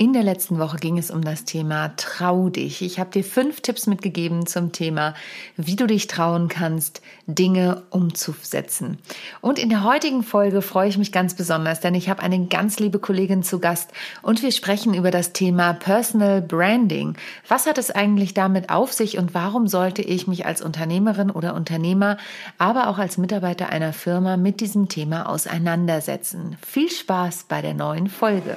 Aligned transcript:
In 0.00 0.14
der 0.14 0.22
letzten 0.22 0.58
Woche 0.58 0.78
ging 0.78 0.96
es 0.96 1.10
um 1.10 1.20
das 1.20 1.44
Thema 1.44 1.92
Trau 1.98 2.48
dich. 2.48 2.80
Ich 2.80 2.98
habe 2.98 3.10
dir 3.10 3.22
fünf 3.22 3.60
Tipps 3.60 3.86
mitgegeben 3.86 4.46
zum 4.46 4.72
Thema, 4.72 5.12
wie 5.58 5.76
du 5.76 5.86
dich 5.86 6.06
trauen 6.06 6.48
kannst, 6.48 7.02
Dinge 7.26 7.82
umzusetzen. 7.90 8.96
Und 9.42 9.58
in 9.58 9.68
der 9.68 9.84
heutigen 9.84 10.22
Folge 10.22 10.62
freue 10.62 10.88
ich 10.88 10.96
mich 10.96 11.12
ganz 11.12 11.34
besonders, 11.34 11.80
denn 11.80 11.94
ich 11.94 12.08
habe 12.08 12.22
eine 12.22 12.46
ganz 12.46 12.80
liebe 12.80 12.98
Kollegin 12.98 13.42
zu 13.42 13.58
Gast 13.58 13.90
und 14.22 14.42
wir 14.42 14.52
sprechen 14.52 14.94
über 14.94 15.10
das 15.10 15.34
Thema 15.34 15.74
Personal 15.74 16.40
Branding. 16.40 17.14
Was 17.46 17.66
hat 17.66 17.76
es 17.76 17.90
eigentlich 17.90 18.32
damit 18.32 18.70
auf 18.70 18.94
sich 18.94 19.18
und 19.18 19.34
warum 19.34 19.68
sollte 19.68 20.00
ich 20.00 20.26
mich 20.26 20.46
als 20.46 20.62
Unternehmerin 20.62 21.30
oder 21.30 21.54
Unternehmer, 21.54 22.16
aber 22.56 22.88
auch 22.88 22.96
als 22.96 23.18
Mitarbeiter 23.18 23.68
einer 23.68 23.92
Firma 23.92 24.38
mit 24.38 24.62
diesem 24.62 24.88
Thema 24.88 25.28
auseinandersetzen? 25.28 26.56
Viel 26.66 26.90
Spaß 26.90 27.44
bei 27.50 27.60
der 27.60 27.74
neuen 27.74 28.08
Folge. 28.08 28.56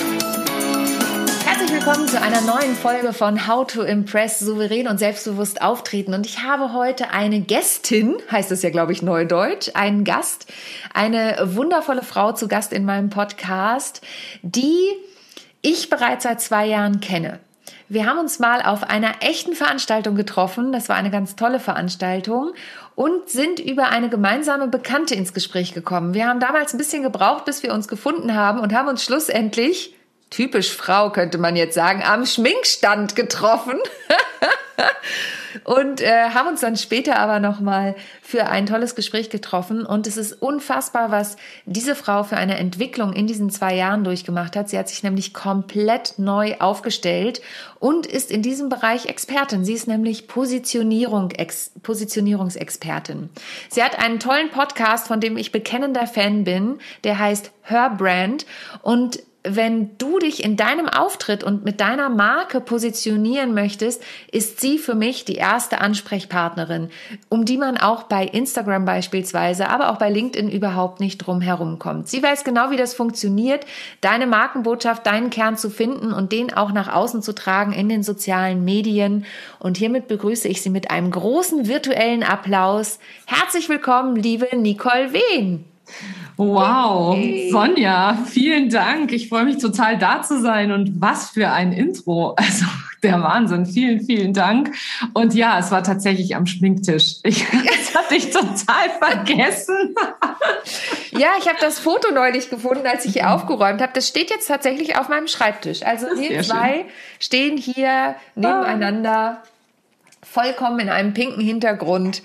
willkommen 1.83 2.07
zu 2.07 2.21
einer 2.21 2.41
neuen 2.41 2.75
Folge 2.75 3.11
von 3.11 3.47
How 3.47 3.65
to 3.65 3.81
Impress 3.81 4.37
souverän 4.37 4.87
und 4.87 4.99
selbstbewusst 4.99 5.63
auftreten. 5.63 6.13
Und 6.13 6.27
ich 6.27 6.43
habe 6.43 6.73
heute 6.73 7.09
eine 7.09 7.41
Gästin, 7.41 8.17
heißt 8.29 8.51
es 8.51 8.61
ja, 8.61 8.69
glaube 8.69 8.91
ich, 8.91 9.01
Neudeutsch, 9.01 9.71
einen 9.73 10.03
Gast, 10.03 10.45
eine 10.93 11.39
wundervolle 11.43 12.03
Frau 12.03 12.33
zu 12.33 12.47
Gast 12.47 12.71
in 12.71 12.85
meinem 12.85 13.09
Podcast, 13.09 14.01
die 14.43 14.77
ich 15.63 15.89
bereits 15.89 16.21
seit 16.21 16.39
zwei 16.39 16.67
Jahren 16.67 16.99
kenne. 16.99 17.39
Wir 17.89 18.05
haben 18.05 18.19
uns 18.19 18.37
mal 18.37 18.61
auf 18.61 18.83
einer 18.83 19.13
echten 19.21 19.55
Veranstaltung 19.55 20.13
getroffen. 20.13 20.71
Das 20.71 20.87
war 20.87 20.97
eine 20.97 21.09
ganz 21.09 21.35
tolle 21.35 21.59
Veranstaltung 21.59 22.51
und 22.93 23.27
sind 23.27 23.59
über 23.59 23.89
eine 23.89 24.09
gemeinsame 24.09 24.67
Bekannte 24.67 25.15
ins 25.15 25.33
Gespräch 25.33 25.73
gekommen. 25.73 26.13
Wir 26.13 26.27
haben 26.27 26.39
damals 26.39 26.75
ein 26.75 26.77
bisschen 26.77 27.01
gebraucht, 27.01 27.45
bis 27.45 27.63
wir 27.63 27.73
uns 27.73 27.87
gefunden 27.87 28.35
haben 28.35 28.59
und 28.59 28.71
haben 28.71 28.87
uns 28.87 29.03
schlussendlich 29.03 29.95
typisch 30.31 30.75
Frau, 30.75 31.11
könnte 31.11 31.37
man 31.37 31.55
jetzt 31.55 31.75
sagen, 31.75 32.01
am 32.03 32.25
Schminkstand 32.25 33.15
getroffen. 33.15 33.77
und 35.63 36.01
äh, 36.01 36.29
haben 36.29 36.47
uns 36.47 36.61
dann 36.61 36.77
später 36.77 37.17
aber 37.17 37.39
nochmal 37.39 37.95
für 38.21 38.47
ein 38.47 38.65
tolles 38.65 38.95
Gespräch 38.95 39.29
getroffen. 39.29 39.85
Und 39.85 40.07
es 40.07 40.17
ist 40.17 40.41
unfassbar, 40.41 41.11
was 41.11 41.35
diese 41.65 41.95
Frau 41.95 42.23
für 42.23 42.37
eine 42.37 42.57
Entwicklung 42.57 43.13
in 43.13 43.27
diesen 43.27 43.49
zwei 43.49 43.75
Jahren 43.75 44.03
durchgemacht 44.03 44.55
hat. 44.55 44.69
Sie 44.69 44.79
hat 44.79 44.89
sich 44.89 45.03
nämlich 45.03 45.33
komplett 45.33 46.15
neu 46.17 46.55
aufgestellt 46.59 47.41
und 47.79 48.05
ist 48.05 48.31
in 48.31 48.41
diesem 48.41 48.69
Bereich 48.69 49.07
Expertin. 49.07 49.65
Sie 49.65 49.73
ist 49.73 49.87
nämlich 49.87 50.27
Positionierung, 50.27 51.31
Ex, 51.31 51.71
Positionierungsexpertin. 51.83 53.29
Sie 53.69 53.83
hat 53.83 53.99
einen 53.99 54.19
tollen 54.19 54.49
Podcast, 54.49 55.07
von 55.07 55.19
dem 55.19 55.37
ich 55.37 55.51
bekennender 55.51 56.07
Fan 56.07 56.45
bin, 56.45 56.79
der 57.03 57.19
heißt 57.19 57.51
Her 57.63 57.93
Brand 57.97 58.45
und 58.81 59.19
wenn 59.43 59.97
du 59.97 60.19
dich 60.19 60.43
in 60.43 60.55
deinem 60.55 60.87
Auftritt 60.87 61.43
und 61.43 61.65
mit 61.65 61.81
deiner 61.81 62.09
Marke 62.09 62.61
positionieren 62.61 63.53
möchtest, 63.55 64.03
ist 64.31 64.61
sie 64.61 64.77
für 64.77 64.93
mich 64.93 65.25
die 65.25 65.35
erste 65.35 65.81
Ansprechpartnerin, 65.81 66.89
um 67.27 67.45
die 67.45 67.57
man 67.57 67.77
auch 67.77 68.03
bei 68.03 68.23
Instagram 68.23 68.85
beispielsweise, 68.85 69.67
aber 69.69 69.89
auch 69.89 69.97
bei 69.97 70.09
LinkedIn 70.11 70.49
überhaupt 70.49 70.99
nicht 70.99 71.17
drum 71.17 71.41
herum 71.41 71.79
kommt. 71.79 72.07
Sie 72.07 72.21
weiß 72.21 72.43
genau, 72.43 72.69
wie 72.69 72.77
das 72.77 72.93
funktioniert, 72.93 73.65
deine 74.01 74.27
Markenbotschaft, 74.27 75.07
deinen 75.07 75.31
Kern 75.31 75.57
zu 75.57 75.71
finden 75.71 76.13
und 76.13 76.31
den 76.31 76.53
auch 76.53 76.71
nach 76.71 76.93
außen 76.93 77.23
zu 77.23 77.33
tragen 77.33 77.73
in 77.73 77.89
den 77.89 78.03
sozialen 78.03 78.63
Medien. 78.63 79.25
Und 79.57 79.77
hiermit 79.77 80.07
begrüße 80.07 80.47
ich 80.47 80.61
sie 80.61 80.69
mit 80.69 80.91
einem 80.91 81.09
großen 81.09 81.67
virtuellen 81.67 82.23
Applaus. 82.23 82.99
Herzlich 83.25 83.69
willkommen, 83.69 84.15
liebe 84.15 84.55
Nicole 84.55 85.13
Wehn. 85.13 85.70
Wow, 86.37 87.15
hey. 87.15 87.49
Sonja, 87.51 88.17
vielen 88.25 88.69
Dank. 88.69 89.11
Ich 89.11 89.29
freue 89.29 89.45
mich 89.45 89.57
total 89.57 89.97
da 89.97 90.21
zu 90.21 90.41
sein 90.41 90.71
und 90.71 91.01
was 91.01 91.29
für 91.31 91.49
ein 91.49 91.71
Intro. 91.71 92.35
Also 92.41 92.65
der 93.03 93.21
Wahnsinn. 93.21 93.65
Vielen, 93.65 94.01
vielen 94.01 94.33
Dank. 94.33 94.75
Und 95.13 95.33
ja, 95.33 95.57
es 95.59 95.71
war 95.71 95.83
tatsächlich 95.83 96.35
am 96.35 96.45
Schminktisch. 96.45 97.15
Ich, 97.23 97.45
das 97.49 97.95
hatte 97.95 98.15
ich 98.15 98.29
total 98.31 98.89
vergessen. 98.99 99.95
Ja, 101.11 101.31
ich 101.37 101.47
habe 101.47 101.57
das 101.59 101.77
Foto 101.77 102.11
neulich 102.13 102.49
gefunden, 102.49 102.87
als 102.87 103.05
ich 103.05 103.13
hier 103.13 103.31
aufgeräumt 103.31 103.81
habe. 103.81 103.91
Das 103.93 104.07
steht 104.07 104.29
jetzt 104.29 104.47
tatsächlich 104.47 104.97
auf 104.97 105.09
meinem 105.09 105.27
Schreibtisch. 105.27 105.83
Also 105.83 106.07
wir 106.07 106.41
zwei 106.41 106.73
schön. 106.73 106.85
stehen 107.19 107.57
hier 107.57 108.15
nebeneinander, 108.35 109.43
vollkommen 110.23 110.79
in 110.79 110.89
einem 110.89 111.13
pinken 111.13 111.43
Hintergrund. 111.43 112.23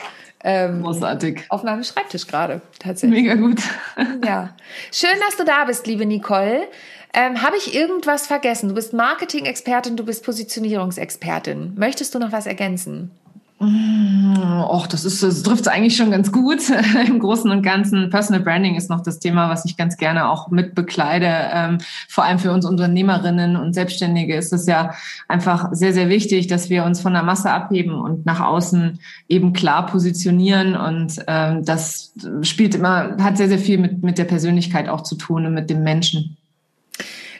Ähm, 0.48 0.82
Großartig. 0.84 1.42
Auf 1.48 1.64
meinem 1.64 1.82
Schreibtisch 1.82 2.28
gerade, 2.28 2.62
tatsächlich. 2.78 3.24
Mega 3.24 3.34
gut. 3.34 3.60
ja. 4.24 4.54
Schön, 4.92 5.18
dass 5.26 5.36
du 5.36 5.44
da 5.44 5.64
bist, 5.64 5.88
liebe 5.88 6.06
Nicole. 6.06 6.68
Ähm, 7.12 7.42
Habe 7.42 7.56
ich 7.56 7.74
irgendwas 7.74 8.28
vergessen? 8.28 8.68
Du 8.68 8.76
bist 8.76 8.92
Marketing-Expertin, 8.92 9.96
du 9.96 10.04
bist 10.04 10.24
Positionierungsexpertin. 10.24 11.72
Möchtest 11.76 12.14
du 12.14 12.20
noch 12.20 12.30
was 12.30 12.46
ergänzen? 12.46 13.10
Och, 14.68 14.86
das 14.86 15.04
ist, 15.04 15.22
das 15.22 15.42
trifft 15.42 15.68
eigentlich 15.68 15.96
schon 15.96 16.10
ganz 16.10 16.32
gut. 16.32 16.60
Im 17.08 17.18
Großen 17.18 17.50
und 17.50 17.62
Ganzen 17.62 18.10
Personal 18.10 18.42
Branding 18.42 18.74
ist 18.74 18.90
noch 18.90 19.02
das 19.02 19.18
Thema, 19.18 19.48
was 19.48 19.64
ich 19.64 19.76
ganz 19.76 19.96
gerne 19.96 20.28
auch 20.28 20.50
mit 20.50 20.74
bekleide. 20.74 21.28
Ähm, 21.52 21.78
vor 22.08 22.24
allem 22.24 22.38
für 22.38 22.52
uns 22.52 22.66
Unternehmerinnen 22.66 23.56
und 23.56 23.72
Selbstständige 23.72 24.36
ist 24.36 24.52
es 24.52 24.66
ja 24.66 24.94
einfach 25.28 25.68
sehr, 25.72 25.92
sehr 25.92 26.08
wichtig, 26.08 26.46
dass 26.46 26.70
wir 26.70 26.84
uns 26.84 27.00
von 27.00 27.12
der 27.12 27.22
Masse 27.22 27.50
abheben 27.50 27.94
und 27.94 28.26
nach 28.26 28.40
außen 28.40 28.98
eben 29.28 29.52
klar 29.52 29.86
positionieren. 29.86 30.76
Und 30.76 31.22
ähm, 31.26 31.64
das 31.64 32.12
spielt 32.42 32.74
immer, 32.74 33.16
hat 33.18 33.36
sehr, 33.36 33.48
sehr 33.48 33.58
viel 33.58 33.78
mit, 33.78 34.02
mit 34.02 34.18
der 34.18 34.24
Persönlichkeit 34.24 34.88
auch 34.88 35.02
zu 35.02 35.16
tun 35.16 35.46
und 35.46 35.54
mit 35.54 35.70
dem 35.70 35.82
Menschen. 35.82 36.36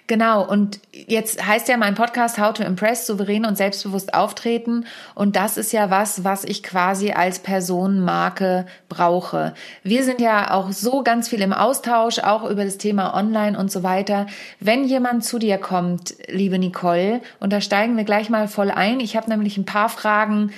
Genau, 0.08 0.46
und 0.48 0.78
jetzt 0.92 1.44
heißt 1.44 1.66
ja 1.66 1.76
mein 1.76 1.96
Podcast 1.96 2.38
How 2.38 2.52
to 2.52 2.62
Impress, 2.62 3.06
souverän 3.06 3.44
und 3.44 3.56
selbstbewusst 3.56 4.14
auftreten. 4.14 4.86
Und 5.16 5.34
das 5.34 5.56
ist 5.56 5.72
ja 5.72 5.90
was, 5.90 6.22
was 6.22 6.44
ich 6.44 6.62
quasi 6.62 7.10
als 7.10 7.40
Personenmarke 7.40 8.66
brauche. 8.88 9.52
Wir 9.82 10.04
sind 10.04 10.20
ja 10.20 10.52
auch 10.52 10.70
so 10.70 11.02
ganz 11.02 11.28
viel 11.28 11.40
im 11.42 11.52
Austausch, 11.52 12.20
auch 12.20 12.48
über 12.48 12.64
das 12.64 12.78
Thema 12.78 13.14
Online 13.14 13.58
und 13.58 13.72
so 13.72 13.82
weiter. 13.82 14.26
Wenn 14.60 14.84
jemand 14.84 15.24
zu 15.24 15.40
dir 15.40 15.58
kommt, 15.58 16.14
liebe 16.28 16.60
Nicole, 16.60 17.20
und 17.40 17.52
da 17.52 17.60
steigen 17.60 17.96
wir 17.96 18.04
gleich 18.04 18.30
mal 18.30 18.46
voll 18.46 18.70
ein. 18.70 19.00
Ich 19.00 19.16
habe 19.16 19.28
nämlich 19.28 19.56
ein 19.56 19.66
paar 19.66 19.88
Fragen 19.88 20.52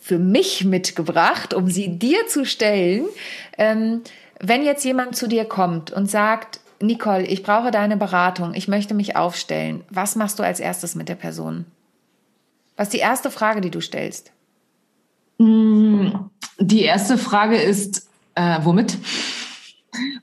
für 0.00 0.20
mich 0.20 0.64
mitgebracht, 0.64 1.52
um 1.52 1.68
sie 1.68 1.98
dir 1.98 2.28
zu 2.28 2.44
stellen. 2.44 3.06
Ähm, 3.58 4.02
wenn 4.38 4.64
jetzt 4.64 4.84
jemand 4.84 5.16
zu 5.16 5.26
dir 5.26 5.46
kommt 5.46 5.90
und 5.90 6.08
sagt, 6.08 6.60
Nicole, 6.86 7.26
ich 7.26 7.42
brauche 7.42 7.70
deine 7.70 7.96
Beratung, 7.96 8.54
ich 8.54 8.68
möchte 8.68 8.94
mich 8.94 9.16
aufstellen. 9.16 9.82
Was 9.90 10.16
machst 10.16 10.38
du 10.38 10.42
als 10.42 10.60
erstes 10.60 10.94
mit 10.94 11.08
der 11.08 11.14
Person? 11.14 11.66
Was 12.76 12.88
ist 12.88 12.94
die 12.94 12.98
erste 12.98 13.30
Frage, 13.30 13.60
die 13.60 13.70
du 13.70 13.80
stellst? 13.80 14.32
Mm, 15.38 16.08
die 16.58 16.82
erste 16.82 17.18
Frage 17.18 17.56
ist, 17.56 18.08
äh, 18.34 18.58
womit? 18.62 18.98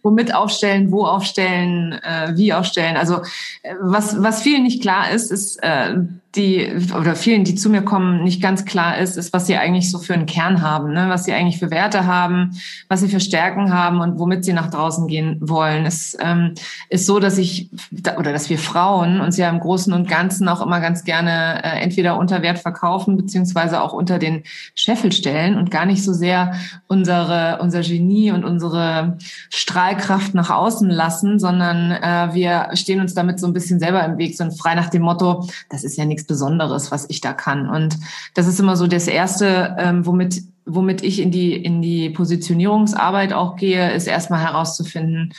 Womit 0.03 0.33
aufstellen, 0.33 0.91
wo 0.91 1.05
aufstellen, 1.05 1.93
äh, 1.93 2.33
wie 2.35 2.53
aufstellen. 2.53 2.97
Also 2.97 3.21
äh, 3.63 3.75
was, 3.81 4.21
was 4.21 4.41
vielen 4.41 4.63
nicht 4.63 4.81
klar 4.81 5.11
ist, 5.11 5.31
ist, 5.31 5.57
äh, 5.63 5.95
die 6.35 6.71
oder 6.97 7.15
vielen, 7.15 7.43
die 7.43 7.55
zu 7.55 7.69
mir 7.69 7.81
kommen, 7.81 8.23
nicht 8.23 8.41
ganz 8.41 8.63
klar 8.63 8.97
ist, 8.97 9.17
ist, 9.17 9.33
was 9.33 9.47
sie 9.47 9.57
eigentlich 9.57 9.91
so 9.91 9.99
für 9.99 10.13
einen 10.13 10.25
Kern 10.25 10.61
haben, 10.61 10.93
ne? 10.93 11.09
was 11.09 11.25
sie 11.25 11.33
eigentlich 11.33 11.59
für 11.59 11.71
Werte 11.71 12.05
haben, 12.05 12.57
was 12.87 13.01
sie 13.01 13.09
für 13.09 13.19
Stärken 13.19 13.73
haben 13.73 13.99
und 13.99 14.17
womit 14.17 14.45
sie 14.45 14.53
nach 14.53 14.69
draußen 14.69 15.07
gehen 15.07 15.37
wollen. 15.41 15.85
Es 15.85 16.17
ähm, 16.21 16.53
ist 16.89 17.05
so, 17.05 17.19
dass 17.19 17.37
ich 17.37 17.69
oder 18.17 18.31
dass 18.31 18.49
wir 18.49 18.57
Frauen 18.59 19.19
uns 19.19 19.35
ja 19.35 19.49
im 19.49 19.59
Großen 19.59 19.91
und 19.91 20.07
Ganzen 20.07 20.47
auch 20.47 20.61
immer 20.61 20.79
ganz 20.79 21.03
gerne 21.03 21.63
äh, 21.63 21.81
entweder 21.81 22.17
unter 22.17 22.41
Wert 22.41 22.59
verkaufen 22.59 23.17
beziehungsweise 23.17 23.81
auch 23.81 23.91
unter 23.91 24.17
den 24.17 24.43
Scheffel 24.73 25.11
stellen 25.11 25.57
und 25.57 25.69
gar 25.69 25.85
nicht 25.85 26.03
so 26.03 26.13
sehr 26.13 26.53
unsere 26.87 27.59
unser 27.61 27.81
Genie 27.81 28.31
und 28.31 28.45
unsere 28.45 29.17
Strahlkraft 29.61 30.33
nach 30.33 30.49
außen 30.49 30.89
lassen, 30.89 31.39
sondern 31.39 31.91
äh, 31.91 32.33
wir 32.33 32.69
stehen 32.73 33.01
uns 33.01 33.13
damit 33.13 33.39
so 33.39 33.47
ein 33.47 33.53
bisschen 33.53 33.79
selber 33.79 34.03
im 34.05 34.17
Weg, 34.17 34.37
so 34.37 34.49
frei 34.51 34.75
nach 34.75 34.89
dem 34.89 35.01
Motto, 35.01 35.47
das 35.69 35.83
ist 35.83 35.97
ja 35.97 36.05
nichts 36.05 36.21
nichts 36.21 36.27
Besonderes, 36.27 36.91
was 36.91 37.09
ich 37.09 37.21
da 37.21 37.33
kann. 37.33 37.69
Und 37.69 37.97
das 38.33 38.47
ist 38.47 38.59
immer 38.59 38.75
so 38.75 38.87
das 38.87 39.07
Erste, 39.07 39.75
ähm, 39.79 40.05
womit, 40.05 40.43
womit 40.65 41.03
ich 41.03 41.19
in 41.19 41.31
die, 41.31 41.55
in 41.55 41.81
die 41.81 42.09
Positionierungsarbeit 42.09 43.33
auch 43.33 43.55
gehe, 43.55 43.91
ist 43.91 44.07
erstmal 44.07 44.41
herauszufinden, 44.41 45.33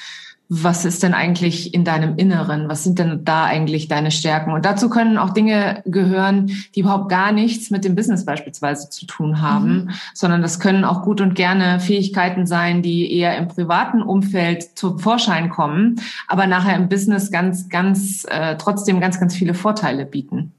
was 0.55 0.85
ist 0.85 1.03
denn 1.03 1.15
eigentlich 1.15 1.73
in 1.73 1.83
deinem 1.83 2.17
Inneren? 2.17 2.69
Was 2.69 2.85
sind 2.85 2.99
denn 2.99 3.25
da 3.25 3.45
eigentlich 3.45 3.89
deine 3.89 4.11
Stärken? 4.11 4.53
Und 4.53 4.67
dazu 4.67 4.91
können 4.91 5.17
auch 5.17 5.31
Dinge 5.31 5.83
gehören, 5.87 6.51
die 6.75 6.81
überhaupt 6.81 7.09
gar 7.09 7.33
nichts 7.33 7.71
mit 7.71 7.87
dem 7.87 7.95
Business 7.95 8.27
beispielsweise 8.27 8.91
zu 8.91 9.07
tun 9.07 9.41
haben, 9.41 9.85
mhm. 9.85 9.91
sondern 10.13 10.43
das 10.43 10.61
können 10.61 10.85
auch 10.85 11.03
gut 11.05 11.23
und 11.23 11.35
gerne 11.37 11.81
Fähigkeiten 11.81 12.47
sein, 12.47 12.83
die 12.83 13.11
eher 13.17 13.39
im 13.39 13.49
privaten 13.49 14.03
Umfeld 14.03 14.77
zum 14.77 14.99
Vorschein 14.99 15.49
kommen, 15.49 16.03
aber 16.29 16.47
nachher 16.47 16.77
im 16.77 16.91
Business 16.91 17.31
ganz, 17.31 17.71
ganz, 17.71 18.27
äh, 18.29 18.57
trotzdem 18.59 19.01
ganz, 19.01 19.19
ganz 19.19 19.35
viele 19.35 19.55
Vorteile 19.55 20.05
bieten. 20.05 20.53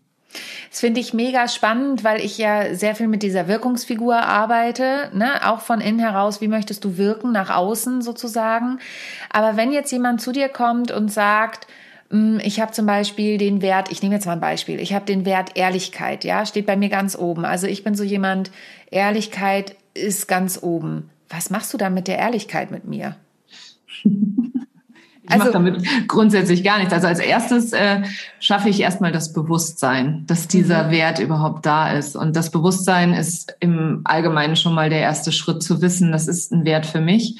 Das 0.73 0.79
finde 0.79 1.01
ich 1.01 1.13
mega 1.13 1.47
spannend, 1.47 2.03
weil 2.03 2.19
ich 2.19 2.39
ja 2.39 2.73
sehr 2.73 2.95
viel 2.95 3.07
mit 3.07 3.21
dieser 3.21 3.47
Wirkungsfigur 3.47 4.15
arbeite, 4.15 5.11
ne? 5.13 5.47
auch 5.47 5.59
von 5.59 5.81
innen 5.81 5.99
heraus, 5.99 6.41
wie 6.41 6.47
möchtest 6.47 6.83
du 6.83 6.97
wirken, 6.97 7.31
nach 7.31 7.51
außen 7.51 8.01
sozusagen. 8.01 8.79
Aber 9.29 9.55
wenn 9.55 9.71
jetzt 9.71 9.91
jemand 9.91 10.19
zu 10.19 10.31
dir 10.31 10.49
kommt 10.49 10.89
und 10.89 11.11
sagt, 11.11 11.67
hm, 12.09 12.39
ich 12.43 12.59
habe 12.59 12.71
zum 12.71 12.87
Beispiel 12.87 13.37
den 13.37 13.61
Wert, 13.61 13.91
ich 13.91 14.01
nehme 14.01 14.15
jetzt 14.15 14.25
mal 14.25 14.31
ein 14.31 14.39
Beispiel, 14.39 14.79
ich 14.79 14.95
habe 14.95 15.05
den 15.05 15.25
Wert 15.25 15.51
Ehrlichkeit, 15.55 16.23
ja, 16.23 16.43
steht 16.43 16.65
bei 16.65 16.75
mir 16.75 16.89
ganz 16.89 17.15
oben. 17.15 17.45
Also 17.45 17.67
ich 17.67 17.83
bin 17.83 17.93
so 17.93 18.03
jemand, 18.03 18.49
Ehrlichkeit 18.89 19.75
ist 19.93 20.27
ganz 20.27 20.57
oben. 20.59 21.11
Was 21.29 21.51
machst 21.51 21.71
du 21.71 21.77
dann 21.77 21.93
mit 21.93 22.07
der 22.07 22.17
Ehrlichkeit 22.17 22.71
mit 22.71 22.85
mir? 22.85 23.15
Ich 25.23 25.31
also, 25.31 25.45
mache 25.45 25.53
damit 25.53 26.07
grundsätzlich 26.07 26.63
gar 26.63 26.79
nichts. 26.79 26.93
Also 26.93 27.07
als 27.07 27.19
erstes 27.19 27.71
äh, 27.71 28.01
schaffe 28.39 28.69
ich 28.69 28.81
erstmal 28.81 29.11
das 29.11 29.31
Bewusstsein, 29.31 30.25
dass 30.27 30.47
dieser 30.47 30.85
mhm. 30.85 30.91
Wert 30.91 31.19
überhaupt 31.19 31.65
da 31.65 31.91
ist. 31.91 32.15
Und 32.15 32.35
das 32.35 32.51
Bewusstsein 32.51 33.13
ist 33.13 33.55
im 33.61 34.01
Allgemeinen 34.03 34.55
schon 34.55 34.73
mal 34.75 34.89
der 34.89 34.99
erste 34.99 35.31
Schritt 35.31 35.63
zu 35.63 35.81
wissen, 35.81 36.11
das 36.11 36.27
ist 36.27 36.51
ein 36.51 36.65
Wert 36.65 36.85
für 36.85 37.01
mich 37.01 37.39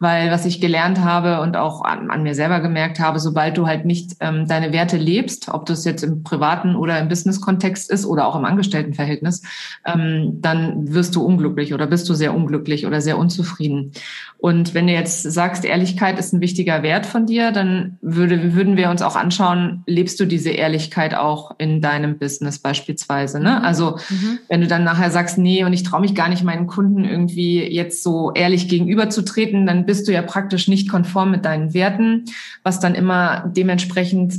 weil 0.00 0.30
was 0.30 0.44
ich 0.44 0.60
gelernt 0.60 1.00
habe 1.00 1.40
und 1.40 1.56
auch 1.56 1.82
an, 1.82 2.10
an 2.10 2.22
mir 2.22 2.34
selber 2.34 2.60
gemerkt 2.60 3.00
habe, 3.00 3.20
sobald 3.20 3.56
du 3.56 3.66
halt 3.66 3.84
nicht 3.84 4.16
ähm, 4.20 4.46
deine 4.46 4.72
Werte 4.72 4.96
lebst, 4.96 5.48
ob 5.48 5.66
das 5.66 5.84
jetzt 5.84 6.02
im 6.02 6.22
privaten 6.24 6.76
oder 6.76 6.98
im 6.98 7.08
Business-Kontext 7.08 7.90
ist 7.90 8.04
oder 8.04 8.26
auch 8.26 8.36
im 8.36 8.44
Angestelltenverhältnis, 8.44 9.42
ähm, 9.86 10.38
dann 10.40 10.92
wirst 10.92 11.14
du 11.14 11.24
unglücklich 11.24 11.72
oder 11.74 11.86
bist 11.86 12.08
du 12.08 12.14
sehr 12.14 12.34
unglücklich 12.34 12.86
oder 12.86 13.00
sehr 13.00 13.18
unzufrieden. 13.18 13.92
Und 14.36 14.74
wenn 14.74 14.88
du 14.88 14.92
jetzt 14.92 15.22
sagst, 15.22 15.64
Ehrlichkeit 15.64 16.18
ist 16.18 16.34
ein 16.34 16.42
wichtiger 16.42 16.82
Wert 16.82 17.06
von 17.06 17.24
dir, 17.24 17.50
dann 17.50 17.96
würde, 18.02 18.54
würden 18.54 18.76
wir 18.76 18.90
uns 18.90 19.00
auch 19.00 19.16
anschauen, 19.16 19.84
lebst 19.86 20.20
du 20.20 20.26
diese 20.26 20.50
Ehrlichkeit 20.50 21.14
auch 21.14 21.52
in 21.56 21.80
deinem 21.80 22.18
Business 22.18 22.58
beispielsweise? 22.58 23.40
Ne? 23.40 23.58
Mhm. 23.58 23.64
Also 23.64 23.96
mhm. 24.10 24.38
wenn 24.50 24.60
du 24.60 24.66
dann 24.66 24.84
nachher 24.84 25.10
sagst, 25.10 25.38
nee, 25.38 25.64
und 25.64 25.72
ich 25.72 25.82
traue 25.82 26.02
mich 26.02 26.14
gar 26.14 26.28
nicht, 26.28 26.44
meinen 26.44 26.66
Kunden 26.66 27.06
irgendwie 27.06 27.62
jetzt 27.62 28.02
so 28.02 28.32
ehrlich 28.34 28.68
gegenüberzutreten, 28.68 29.64
dann 29.64 29.83
bist 29.86 30.08
du 30.08 30.12
ja 30.12 30.22
praktisch 30.22 30.68
nicht 30.68 30.88
konform 30.88 31.30
mit 31.30 31.44
deinen 31.44 31.74
Werten, 31.74 32.24
was 32.62 32.80
dann 32.80 32.94
immer 32.94 33.52
dementsprechend 33.54 34.34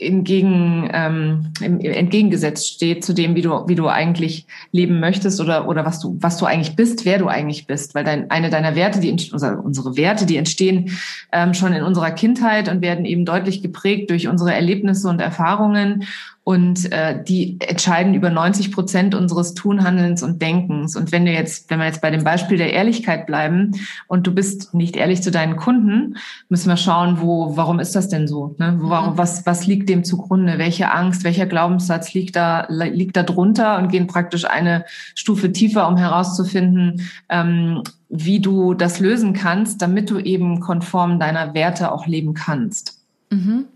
entgegen, 0.00 0.90
ähm, 0.92 1.52
entgegengesetzt 1.60 2.68
steht 2.68 3.04
zu 3.04 3.12
dem, 3.12 3.34
wie 3.34 3.42
du, 3.42 3.50
wie 3.68 3.74
du 3.74 3.86
eigentlich 3.88 4.46
leben 4.72 4.98
möchtest 4.98 5.40
oder, 5.40 5.68
oder 5.68 5.84
was 5.84 6.00
du, 6.00 6.16
was 6.20 6.38
du 6.38 6.46
eigentlich 6.46 6.74
bist, 6.74 7.04
wer 7.04 7.18
du 7.18 7.28
eigentlich 7.28 7.66
bist. 7.66 7.94
Weil 7.94 8.04
dein, 8.04 8.30
eine 8.30 8.48
deiner 8.48 8.74
Werte, 8.74 9.00
die, 9.00 9.10
unsere, 9.10 9.58
unsere 9.58 9.96
Werte, 9.96 10.24
die 10.24 10.38
entstehen 10.38 10.98
ähm, 11.32 11.52
schon 11.52 11.74
in 11.74 11.82
unserer 11.82 12.12
Kindheit 12.12 12.70
und 12.70 12.80
werden 12.80 13.04
eben 13.04 13.26
deutlich 13.26 13.62
geprägt 13.62 14.10
durch 14.10 14.26
unsere 14.26 14.54
Erlebnisse 14.54 15.08
und 15.08 15.20
Erfahrungen 15.20 16.04
und 16.50 16.90
äh, 16.90 17.22
die 17.22 17.58
entscheiden 17.60 18.12
über 18.12 18.28
90 18.28 18.72
Prozent 18.72 19.14
unseres 19.14 19.54
Tun, 19.54 19.84
Handelns 19.84 20.24
und 20.24 20.42
Denkens. 20.42 20.96
Und 20.96 21.12
wenn 21.12 21.24
du 21.24 21.30
jetzt, 21.30 21.70
wenn 21.70 21.78
wir 21.78 21.86
jetzt 21.86 22.00
bei 22.00 22.10
dem 22.10 22.24
Beispiel 22.24 22.58
der 22.58 22.72
Ehrlichkeit 22.72 23.24
bleiben 23.24 23.70
und 24.08 24.26
du 24.26 24.34
bist 24.34 24.74
nicht 24.74 24.96
ehrlich 24.96 25.22
zu 25.22 25.30
deinen 25.30 25.54
Kunden, 25.54 26.16
müssen 26.48 26.68
wir 26.68 26.76
schauen, 26.76 27.20
wo, 27.20 27.56
warum 27.56 27.78
ist 27.78 27.94
das 27.94 28.08
denn 28.08 28.26
so? 28.26 28.56
Ne? 28.58 28.76
Warum, 28.80 29.16
was, 29.16 29.46
was 29.46 29.68
liegt 29.68 29.88
dem 29.88 30.02
zugrunde? 30.02 30.58
Welche 30.58 30.90
Angst, 30.90 31.22
welcher 31.22 31.46
Glaubenssatz 31.46 32.14
liegt 32.14 32.34
da, 32.34 32.66
liegt 32.68 33.16
da 33.16 33.22
drunter 33.22 33.78
und 33.78 33.88
gehen 33.88 34.08
praktisch 34.08 34.44
eine 34.44 34.84
Stufe 35.14 35.52
tiefer, 35.52 35.86
um 35.86 35.98
herauszufinden, 35.98 37.08
ähm, 37.28 37.84
wie 38.08 38.40
du 38.40 38.74
das 38.74 38.98
lösen 38.98 39.34
kannst, 39.34 39.82
damit 39.82 40.10
du 40.10 40.18
eben 40.18 40.58
konform 40.58 41.20
deiner 41.20 41.54
Werte 41.54 41.92
auch 41.92 42.08
leben 42.08 42.34
kannst. 42.34 42.99
Mhm. 43.30 43.66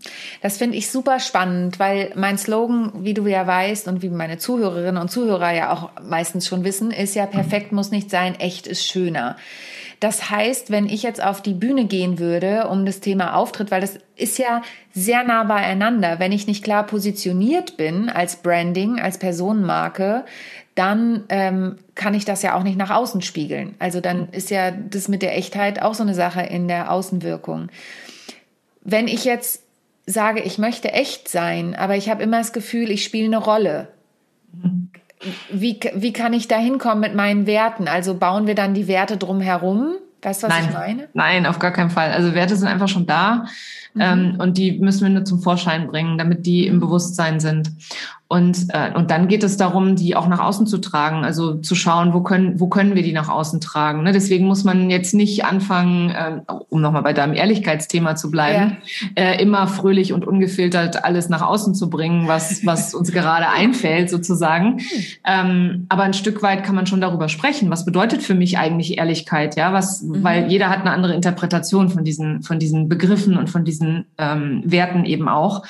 Das 0.41 0.57
finde 0.57 0.75
ich 0.75 0.91
super 0.91 1.21
spannend, 1.21 1.79
weil 1.79 2.11
mein 2.15 2.37
Slogan, 2.37 2.91
wie 3.05 3.13
du 3.13 3.25
ja 3.25 3.47
weißt 3.47 3.87
und 3.87 4.01
wie 4.01 4.09
meine 4.09 4.37
Zuhörerinnen 4.37 5.01
und 5.01 5.09
Zuhörer 5.09 5.53
ja 5.53 5.71
auch 5.71 5.91
meistens 6.01 6.45
schon 6.45 6.65
wissen, 6.65 6.91
ist 6.91 7.15
ja 7.15 7.25
perfekt 7.25 7.71
muss 7.71 7.89
nicht 7.89 8.09
sein, 8.09 8.37
echt 8.37 8.67
ist 8.67 8.85
schöner. 8.85 9.37
Das 10.01 10.29
heißt, 10.29 10.71
wenn 10.71 10.87
ich 10.87 11.03
jetzt 11.03 11.23
auf 11.23 11.41
die 11.41 11.53
Bühne 11.53 11.85
gehen 11.85 12.19
würde, 12.19 12.67
um 12.67 12.85
das 12.85 12.99
Thema 12.99 13.33
Auftritt, 13.35 13.71
weil 13.71 13.79
das 13.79 13.97
ist 14.17 14.37
ja 14.37 14.61
sehr 14.93 15.23
nah 15.23 15.45
beieinander, 15.45 16.19
wenn 16.19 16.33
ich 16.33 16.47
nicht 16.47 16.63
klar 16.63 16.85
positioniert 16.85 17.77
bin 17.77 18.09
als 18.09 18.35
Branding, 18.35 18.99
als 18.99 19.17
Personenmarke, 19.17 20.25
dann 20.75 21.23
ähm, 21.29 21.77
kann 21.95 22.13
ich 22.13 22.25
das 22.25 22.41
ja 22.41 22.55
auch 22.55 22.63
nicht 22.63 22.77
nach 22.77 22.91
außen 22.91 23.21
spiegeln. 23.21 23.75
Also 23.79 24.01
dann 24.01 24.27
ist 24.31 24.49
ja 24.49 24.71
das 24.71 25.07
mit 25.07 25.21
der 25.21 25.37
Echtheit 25.37 25.81
auch 25.81 25.93
so 25.93 26.03
eine 26.03 26.13
Sache 26.13 26.41
in 26.41 26.67
der 26.67 26.91
Außenwirkung 26.91 27.69
wenn 28.85 29.07
ich 29.09 29.25
jetzt 29.25 29.63
sage, 30.05 30.41
ich 30.41 30.57
möchte 30.57 30.93
echt 30.93 31.27
sein, 31.27 31.75
aber 31.75 31.97
ich 31.97 32.09
habe 32.09 32.23
immer 32.23 32.37
das 32.37 32.53
Gefühl, 32.53 32.91
ich 32.91 33.03
spiele 33.03 33.25
eine 33.25 33.37
Rolle. 33.37 33.89
Wie, 35.51 35.79
wie 35.95 36.13
kann 36.13 36.33
ich 36.33 36.47
da 36.47 36.57
hinkommen 36.57 36.99
mit 36.99 37.15
meinen 37.15 37.47
Werten? 37.47 37.87
Also 37.87 38.15
bauen 38.15 38.45
wir 38.45 38.55
dann 38.55 38.75
die 38.75 38.87
Werte 38.87 39.17
drumherum? 39.17 39.95
Weißt 40.21 40.43
du, 40.43 40.47
was 40.47 40.53
Nein. 40.53 40.65
ich 40.67 40.73
meine? 40.73 41.09
Nein, 41.13 41.45
auf 41.45 41.59
gar 41.59 41.71
keinen 41.71 41.89
Fall. 41.89 42.11
Also 42.11 42.33
Werte 42.33 42.55
sind 42.55 42.67
einfach 42.67 42.87
schon 42.87 43.07
da 43.07 43.45
mhm. 43.95 44.01
ähm, 44.01 44.35
und 44.39 44.57
die 44.57 44.79
müssen 44.79 45.01
wir 45.03 45.09
nur 45.09 45.25
zum 45.25 45.41
Vorschein 45.41 45.87
bringen, 45.87 46.17
damit 46.17 46.45
die 46.45 46.67
im 46.67 46.79
Bewusstsein 46.79 47.39
sind. 47.39 47.71
Und, 48.27 48.69
äh, 48.69 48.91
und 48.95 49.11
dann 49.11 49.27
geht 49.27 49.43
es 49.43 49.55
darum, 49.55 49.95
die 49.95 50.15
auch 50.15 50.27
nach 50.27 50.39
außen 50.39 50.65
zu 50.65 50.79
tragen, 50.79 51.23
also 51.23 51.55
zu 51.55 51.75
schauen, 51.75 52.11
wo 52.11 52.21
können, 52.21 52.59
wo 52.59 52.67
können 52.67 52.95
wir 52.95 53.03
die 53.03 53.13
nach 53.13 53.29
außen 53.29 53.61
tragen. 53.61 54.01
Ne? 54.01 54.13
Deswegen 54.13 54.47
muss 54.47 54.63
man 54.63 54.89
jetzt 54.89 55.13
nicht 55.13 55.45
anfangen, 55.45 56.09
äh, 56.09 56.41
um 56.69 56.81
nochmal 56.81 57.03
bei 57.03 57.13
deinem 57.13 57.35
Ehrlichkeitsthema 57.35 58.15
zu 58.15 58.31
bleiben, 58.31 58.77
ja. 59.15 59.23
äh, 59.23 59.41
immer 59.41 59.67
fröhlich 59.67 60.11
und 60.11 60.25
ungefiltert 60.25 61.05
alles 61.05 61.29
nach 61.29 61.43
außen 61.43 61.75
zu 61.75 61.87
bringen, 61.87 62.27
was, 62.27 62.65
was 62.65 62.95
uns 62.95 63.11
gerade 63.11 63.47
einfällt 63.47 64.09
sozusagen. 64.09 64.79
Ähm, 65.23 65.85
aber 65.89 66.01
ein 66.01 66.13
Stück 66.13 66.41
weit 66.41 66.63
kann 66.63 66.73
man 66.73 66.87
schon 66.87 67.01
darüber 67.01 67.29
sprechen. 67.29 67.69
Was 67.69 67.85
bedeutet 67.85 68.23
für 68.23 68.33
mich 68.33 68.57
eigentlich 68.57 68.97
Ehrlichkeit? 68.97 69.55
Ja, 69.55 69.71
was, 69.71 70.01
mhm. 70.01 70.23
weil 70.23 70.51
jeder 70.51 70.71
hat 70.71 70.81
eine 70.81 70.91
andere 70.91 71.13
Interpretation 71.13 71.89
von 71.89 72.03
diesen, 72.03 72.41
von 72.41 72.57
diesen 72.57 72.89
Begriffen 72.89 73.37
und 73.37 73.51
von 73.51 73.65
diesen 73.65 73.84
ähm, 74.17 74.61
Werten 74.65 75.05
eben 75.05 75.27
auch. 75.27 75.63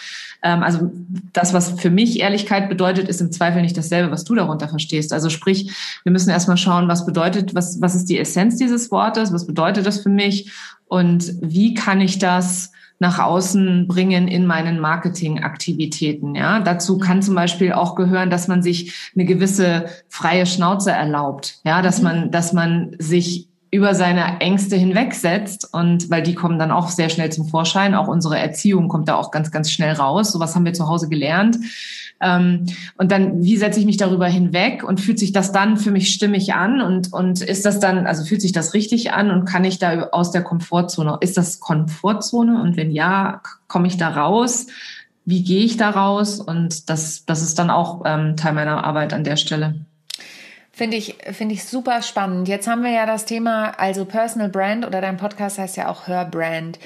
Ähm, 0.43 0.63
also 0.63 0.91
das, 1.33 1.53
was 1.53 1.79
für 1.79 1.89
mich 1.89 2.19
Ehrlichkeit 2.19 2.69
bedeutet, 2.69 3.07
ist 3.07 3.21
im 3.21 3.31
Zweifel 3.31 3.61
nicht 3.61 3.77
dasselbe, 3.77 4.11
was 4.11 4.23
du 4.23 4.35
darunter 4.35 4.67
verstehst. 4.67 5.13
Also 5.13 5.29
sprich, 5.29 5.71
wir 6.03 6.11
müssen 6.11 6.29
erstmal 6.29 6.57
schauen, 6.57 6.87
was 6.87 7.05
bedeutet, 7.05 7.55
was, 7.55 7.81
was 7.81 7.95
ist 7.95 8.09
die 8.09 8.19
Essenz 8.19 8.57
dieses 8.57 8.91
Wortes, 8.91 9.33
was 9.33 9.47
bedeutet 9.47 9.85
das 9.85 10.01
für 10.01 10.09
mich 10.09 10.51
und 10.87 11.33
wie 11.41 11.73
kann 11.73 12.01
ich 12.01 12.19
das 12.19 12.71
nach 12.99 13.19
außen 13.19 13.87
bringen 13.87 14.27
in 14.27 14.45
meinen 14.45 14.79
Marketingaktivitäten. 14.79 16.35
Ja, 16.35 16.59
dazu 16.61 16.97
kann 16.97 17.21
zum 17.21 17.35
Beispiel 17.35 17.73
auch 17.73 17.95
gehören, 17.95 18.29
dass 18.29 18.47
man 18.47 18.61
sich 18.61 19.11
eine 19.15 19.25
gewisse 19.25 19.87
freie 20.07 20.45
Schnauze 20.45 20.91
erlaubt. 20.91 21.59
Ja, 21.65 21.81
dass 21.81 21.97
mhm. 21.97 22.03
man, 22.03 22.31
dass 22.31 22.53
man 22.53 22.95
sich 22.99 23.49
über 23.75 23.93
seine 23.93 24.39
Ängste 24.39 24.75
hinwegsetzt 24.75 25.69
und 25.73 26.09
weil 26.09 26.23
die 26.23 26.33
kommen 26.33 26.57
dann 26.57 26.71
auch 26.71 26.87
sehr 26.89 27.09
schnell 27.09 27.31
zum 27.31 27.47
Vorschein. 27.47 27.93
Auch 27.93 28.07
unsere 28.07 28.39
Erziehung 28.39 28.87
kommt 28.87 29.09
da 29.09 29.15
auch 29.15 29.31
ganz, 29.31 29.51
ganz 29.51 29.69
schnell 29.69 29.93
raus. 29.93 30.31
So 30.31 30.39
was 30.39 30.55
haben 30.55 30.65
wir 30.65 30.73
zu 30.73 30.87
Hause 30.87 31.09
gelernt. 31.09 31.57
Ähm, 32.21 32.65
und 32.97 33.11
dann, 33.11 33.43
wie 33.43 33.57
setze 33.57 33.79
ich 33.79 33.85
mich 33.85 33.97
darüber 33.97 34.27
hinweg 34.27 34.83
und 34.83 35.01
fühlt 35.01 35.19
sich 35.19 35.33
das 35.33 35.51
dann 35.51 35.77
für 35.77 35.91
mich 35.91 36.13
stimmig 36.13 36.53
an 36.53 36.81
und, 36.81 37.11
und 37.11 37.41
ist 37.41 37.65
das 37.65 37.79
dann, 37.79 38.07
also 38.07 38.23
fühlt 38.23 38.41
sich 38.41 38.53
das 38.53 38.73
richtig 38.73 39.11
an 39.11 39.31
und 39.31 39.45
kann 39.45 39.65
ich 39.65 39.79
da 39.79 40.07
aus 40.11 40.31
der 40.31 40.41
Komfortzone, 40.41 41.17
ist 41.19 41.35
das 41.35 41.59
Komfortzone 41.59 42.61
und 42.61 42.77
wenn 42.77 42.91
ja, 42.91 43.41
komme 43.67 43.87
ich 43.87 43.97
da 43.97 44.09
raus? 44.09 44.67
Wie 45.25 45.43
gehe 45.43 45.65
ich 45.65 45.75
da 45.75 45.89
raus? 45.89 46.39
Und 46.39 46.89
das, 46.89 47.25
das 47.25 47.41
ist 47.41 47.59
dann 47.59 47.69
auch 47.69 48.03
ähm, 48.05 48.37
Teil 48.37 48.53
meiner 48.53 48.83
Arbeit 48.85 49.11
an 49.11 49.23
der 49.23 49.35
Stelle. 49.35 49.75
Finde 50.75 50.97
ich, 50.97 51.15
finde 51.31 51.55
ich 51.55 51.63
super 51.63 52.01
spannend. 52.01 52.49
Jetzt 52.49 52.67
haben 52.67 52.83
wir 52.83 52.91
ja 52.91 53.05
das 53.05 53.23
Thema, 53.23 53.69
also 53.79 54.03
Personal 54.03 54.49
Brand 54.49 54.85
oder 54.85 54.99
dein 54.99 55.15
Podcast 55.15 55.57
heißt 55.57 55.77
ja 55.77 55.87
auch 55.87 56.07
Hör 56.07 56.25
Brand. 56.25 56.79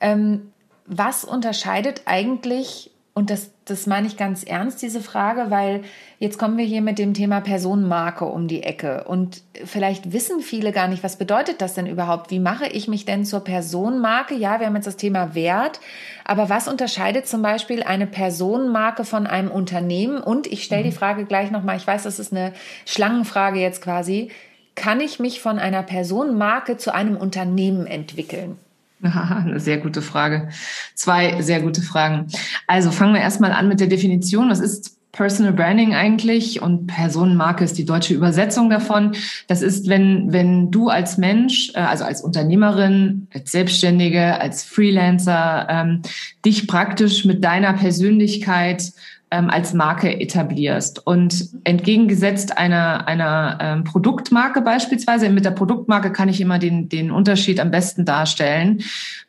Ähm, 0.00 0.52
was 0.86 1.24
unterscheidet 1.24 2.02
eigentlich 2.04 2.91
und 3.14 3.28
das, 3.28 3.50
das 3.66 3.86
meine 3.86 4.06
ich 4.06 4.16
ganz 4.16 4.42
ernst, 4.42 4.80
diese 4.80 5.02
Frage, 5.02 5.50
weil 5.50 5.82
jetzt 6.18 6.38
kommen 6.38 6.56
wir 6.56 6.64
hier 6.64 6.80
mit 6.80 6.98
dem 6.98 7.12
Thema 7.12 7.42
Personenmarke 7.42 8.24
um 8.24 8.48
die 8.48 8.62
Ecke. 8.62 9.04
Und 9.04 9.42
vielleicht 9.66 10.12
wissen 10.12 10.40
viele 10.40 10.72
gar 10.72 10.88
nicht, 10.88 11.04
was 11.04 11.16
bedeutet 11.16 11.60
das 11.60 11.74
denn 11.74 11.86
überhaupt? 11.86 12.30
Wie 12.30 12.38
mache 12.38 12.66
ich 12.68 12.88
mich 12.88 13.04
denn 13.04 13.26
zur 13.26 13.40
Personenmarke? 13.40 14.34
Ja, 14.34 14.60
wir 14.60 14.66
haben 14.66 14.76
jetzt 14.76 14.86
das 14.86 14.96
Thema 14.96 15.34
Wert. 15.34 15.78
Aber 16.24 16.48
was 16.48 16.68
unterscheidet 16.68 17.26
zum 17.26 17.42
Beispiel 17.42 17.82
eine 17.82 18.06
Personenmarke 18.06 19.04
von 19.04 19.26
einem 19.26 19.50
Unternehmen? 19.50 20.16
Und 20.16 20.46
ich 20.46 20.64
stelle 20.64 20.84
die 20.84 20.90
mhm. 20.90 20.94
Frage 20.94 21.26
gleich 21.26 21.50
nochmal, 21.50 21.76
ich 21.76 21.86
weiß, 21.86 22.04
das 22.04 22.18
ist 22.18 22.32
eine 22.32 22.54
Schlangenfrage 22.86 23.60
jetzt 23.60 23.82
quasi. 23.82 24.30
Kann 24.74 25.02
ich 25.02 25.20
mich 25.20 25.42
von 25.42 25.58
einer 25.58 25.82
Personenmarke 25.82 26.78
zu 26.78 26.94
einem 26.94 27.18
Unternehmen 27.18 27.86
entwickeln? 27.86 28.58
Eine 29.10 29.60
sehr 29.60 29.78
gute 29.78 30.02
Frage. 30.02 30.48
Zwei 30.94 31.42
sehr 31.42 31.60
gute 31.60 31.82
Fragen. 31.82 32.28
Also 32.66 32.90
fangen 32.90 33.14
wir 33.14 33.20
erstmal 33.20 33.52
an 33.52 33.68
mit 33.68 33.80
der 33.80 33.88
Definition. 33.88 34.48
Was 34.48 34.60
ist 34.60 34.96
Personal 35.12 35.52
Branding 35.52 35.94
eigentlich 35.94 36.62
und 36.62 36.86
Personenmarke 36.86 37.64
ist 37.64 37.76
die 37.76 37.84
deutsche 37.84 38.14
Übersetzung 38.14 38.70
davon. 38.70 39.14
Das 39.46 39.60
ist, 39.60 39.86
wenn, 39.88 40.32
wenn 40.32 40.70
du 40.70 40.88
als 40.88 41.18
Mensch, 41.18 41.70
äh, 41.74 41.80
also 41.80 42.04
als 42.04 42.22
Unternehmerin, 42.22 43.28
als 43.34 43.52
Selbstständige, 43.52 44.40
als 44.40 44.62
Freelancer, 44.62 45.66
ähm, 45.68 46.02
dich 46.46 46.66
praktisch 46.66 47.26
mit 47.26 47.44
deiner 47.44 47.74
Persönlichkeit 47.74 48.92
ähm, 49.32 49.50
als 49.50 49.72
Marke 49.72 50.20
etablierst. 50.20 51.04
Und 51.06 51.48
entgegengesetzt 51.64 52.58
einer, 52.58 53.08
einer 53.08 53.58
ähm, 53.60 53.84
Produktmarke 53.84 54.60
beispielsweise, 54.60 55.30
mit 55.30 55.44
der 55.44 55.50
Produktmarke 55.50 56.12
kann 56.12 56.28
ich 56.28 56.40
immer 56.40 56.58
den, 56.58 56.88
den 56.88 57.10
Unterschied 57.10 57.58
am 57.58 57.70
besten 57.70 58.04
darstellen. 58.04 58.82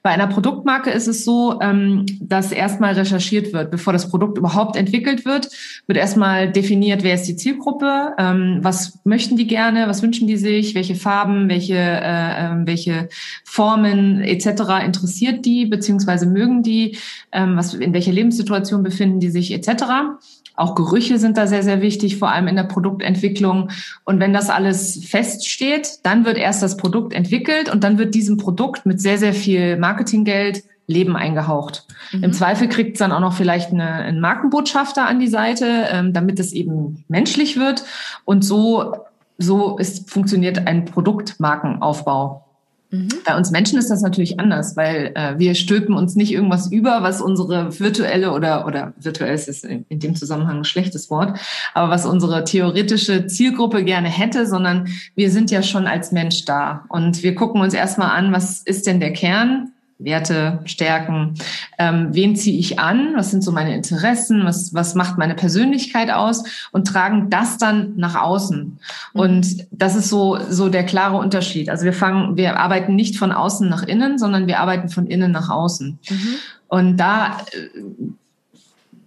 Bei 0.04 0.10
einer 0.10 0.28
Produktmarke 0.28 0.90
ist 0.90 1.08
es 1.08 1.24
so, 1.24 1.62
ähm, 1.62 2.06
dass 2.20 2.52
erstmal 2.52 2.94
recherchiert 2.94 3.54
wird, 3.54 3.72
bevor 3.72 3.94
das 3.94 4.10
Produkt 4.10 4.38
überhaupt 4.38 4.76
entwickelt 4.76 5.24
wird, 5.24 5.50
wird 5.88 5.98
erstmal 5.98 6.52
definiert, 6.52 7.04
wer 7.04 7.16
ist 7.16 7.24
die 7.24 7.38
Zielgruppe, 7.38 8.14
ähm, 8.18 8.60
was 8.62 9.00
möchten 9.06 9.38
die 9.38 9.48
gerne, 9.48 9.88
was 9.88 10.04
wünschen 10.04 10.28
die 10.28 10.36
sich, 10.36 10.76
welche 10.76 10.96
Farben, 10.96 11.48
welche, 11.48 11.76
äh, 11.76 12.46
äh, 12.46 12.66
welche 12.66 13.08
Formen 13.46 14.20
etc. 14.20 14.84
interessiert 14.86 15.46
die, 15.46 15.66
beziehungsweise 15.66 16.26
mögen 16.26 16.64
die, 16.64 16.98
ähm, 17.32 17.56
was, 17.56 17.74
in 17.74 17.94
welcher 17.94 18.12
Lebenssituation 18.12 18.84
befinden 18.84 19.22
die 19.22 19.30
sich 19.30 19.54
etc. 19.54 19.84
Auch 20.56 20.76
Gerüche 20.76 21.18
sind 21.18 21.38
da 21.38 21.48
sehr, 21.48 21.64
sehr 21.64 21.82
wichtig, 21.82 22.18
vor 22.18 22.30
allem 22.30 22.48
in 22.48 22.56
der 22.56 22.64
Produktentwicklung. 22.64 23.70
Und 24.04 24.20
wenn 24.20 24.34
das 24.34 24.50
alles 24.50 25.04
feststeht, 25.06 26.00
dann 26.04 26.26
wird 26.26 26.38
erst 26.38 26.62
das 26.62 26.78
Produkt 26.78 27.14
entwickelt 27.14 27.72
und 27.72 27.84
dann 27.84 27.98
wird 27.98 28.14
diesem 28.14 28.38
Produkt 28.38 28.86
mit 28.86 29.02
sehr, 29.02 29.18
sehr 29.18 29.34
viel 29.34 29.78
Marketinggeld 29.78 30.64
Leben 30.86 31.16
eingehaucht. 31.16 31.88
Mhm. 32.12 32.26
Im 32.26 32.34
Zweifel 32.34 32.68
kriegt 32.68 32.94
es 32.94 33.00
dann 33.00 33.12
auch 33.12 33.20
noch 33.20 33.34
vielleicht 33.34 33.72
eine, 33.72 33.90
einen 33.90 34.20
Markenbotschafter 34.20 35.08
an 35.08 35.20
die 35.20 35.28
Seite, 35.28 35.88
ähm, 35.90 36.14
damit 36.14 36.40
es 36.40 36.52
eben 36.52 37.06
menschlich 37.08 37.58
wird. 37.58 37.86
Und 38.26 38.44
so, 38.44 38.96
so 39.38 39.78
ist, 39.78 40.10
funktioniert 40.10 40.68
ein 40.68 40.86
Produktmarkenaufbau. 40.86 42.46
Mhm. 42.94 43.10
Bei 43.26 43.36
uns 43.36 43.50
Menschen 43.50 43.80
ist 43.80 43.90
das 43.90 44.02
natürlich 44.02 44.40
anders, 44.40 44.78
weil 44.78 45.12
äh, 45.16 45.34
wir 45.40 45.56
stülpen 45.56 45.96
uns 45.96 46.16
nicht 46.16 46.32
irgendwas 46.32 46.72
über, 46.72 47.02
was 47.02 47.22
unsere 47.22 47.80
virtuelle 47.80 48.32
oder, 48.32 48.68
oder 48.68 48.94
virtuell 49.00 49.34
ist 49.34 49.66
in 49.66 49.86
dem 49.90 50.16
Zusammenhang 50.16 50.60
ein 50.60 50.64
schlechtes 50.64 51.10
Wort, 51.10 51.40
aber 51.74 51.90
was 51.90 52.06
unsere 52.06 52.44
theoretische 52.44 53.26
Zielgruppe 53.26 53.84
gerne 53.84 54.10
hätte, 54.10 54.46
sondern 54.46 54.90
wir 55.16 55.32
sind 55.32 55.50
ja 55.50 55.64
schon 55.64 55.88
als 55.88 56.12
Mensch 56.12 56.46
da. 56.46 56.86
Und 56.90 57.24
wir 57.24 57.34
gucken 57.34 57.62
uns 57.62 57.74
erstmal 57.74 58.12
an, 58.12 58.32
was 58.32 58.62
ist 58.62 58.86
denn 58.86 59.00
der 59.00 59.14
Kern 59.14 59.73
Werte, 60.00 60.60
Stärken, 60.66 61.36
ähm, 61.78 62.10
wen 62.12 62.36
ziehe 62.36 62.58
ich 62.58 62.80
an, 62.80 63.14
was 63.16 63.32
sind 63.32 63.44
so 63.44 63.52
meine 63.52 63.76
Interessen, 63.76 64.46
was, 64.46 64.74
was 64.74 64.96
macht 64.96 65.18
meine 65.18 65.36
Persönlichkeit 65.36 66.10
aus 66.10 66.44
und 66.72 66.88
tragen 66.88 67.30
das 67.30 67.58
dann 67.58 67.94
nach 67.96 68.16
außen. 68.16 68.80
Mhm. 69.14 69.20
Und 69.20 69.68
das 69.72 69.96
ist 69.96 70.10
so, 70.10 70.38
so 70.50 70.70
der 70.70 70.86
klare 70.86 71.18
Unterschied. 71.18 71.70
Also 71.70 71.86
wir 71.86 71.94
fangen, 71.94 72.38
wir 72.38 72.60
arbeiten 72.60 72.96
nicht 72.96 73.18
von 73.18 73.32
außen 73.32 73.70
nach 73.70 73.84
innen, 73.84 74.18
sondern 74.18 74.48
wir 74.48 74.60
arbeiten 74.60 74.90
von 74.90 75.08
innen 75.08 75.32
nach 75.32 75.50
außen. 75.50 76.00
Mhm. 76.10 76.36
Und 76.68 76.98
da 76.98 77.38
äh, 77.52 77.80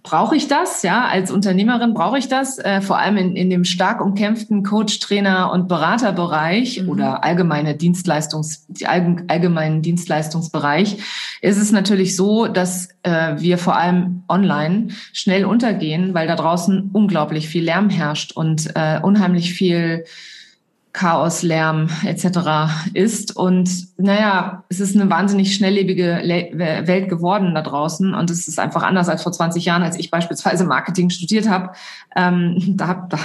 brauche 0.07 0.37
ich 0.37 0.47
das, 0.47 0.83
ja, 0.83 1.05
als 1.05 1.31
Unternehmerin 1.31 1.93
brauche 1.93 2.17
ich 2.17 2.29
das, 2.29 2.59
äh, 2.59 2.79
vor 2.79 2.97
allem 2.97 3.17
in, 3.17 3.35
in 3.35 3.49
dem 3.49 3.65
stark 3.65 3.99
umkämpften 3.99 4.63
Coach, 4.63 4.99
Trainer 4.99 5.51
und 5.51 5.67
Beraterbereich 5.67 6.81
mhm. 6.81 6.89
oder 6.89 7.25
allgemeine 7.25 7.75
Dienstleistungs, 7.75 8.65
allgemeinen 8.85 9.81
Dienstleistungsbereich, 9.81 10.97
ist 11.41 11.57
es 11.57 11.73
natürlich 11.73 12.15
so, 12.15 12.47
dass 12.47 12.87
äh, 13.03 13.33
wir 13.37 13.57
vor 13.57 13.75
allem 13.75 14.23
online 14.29 14.87
schnell 15.11 15.43
untergehen, 15.43 16.13
weil 16.13 16.25
da 16.25 16.37
draußen 16.37 16.89
unglaublich 16.93 17.49
viel 17.49 17.65
Lärm 17.65 17.89
herrscht 17.89 18.31
und 18.31 18.71
äh, 18.75 19.01
unheimlich 19.01 19.53
viel 19.53 20.05
Chaos, 20.97 21.43
Lärm 21.43 21.89
etc. 22.03 22.71
ist. 22.95 23.35
Und 23.35 23.69
naja, 23.99 24.63
es 24.67 24.79
ist 24.79 24.95
eine 24.95 25.07
wahnsinnig 25.11 25.53
schnelllebige 25.53 26.21
Welt 26.55 27.07
geworden 27.07 27.53
da 27.53 27.61
draußen. 27.61 28.15
Und 28.15 28.31
es 28.31 28.47
ist 28.47 28.57
einfach 28.57 28.81
anders 28.81 29.07
als 29.07 29.21
vor 29.21 29.31
20 29.31 29.63
Jahren, 29.63 29.83
als 29.83 29.99
ich 29.99 30.09
beispielsweise 30.09 30.65
Marketing 30.65 31.11
studiert 31.11 31.47
habe. 31.47 31.69
Ähm, 32.15 32.57
da, 32.75 33.07
da 33.09 33.19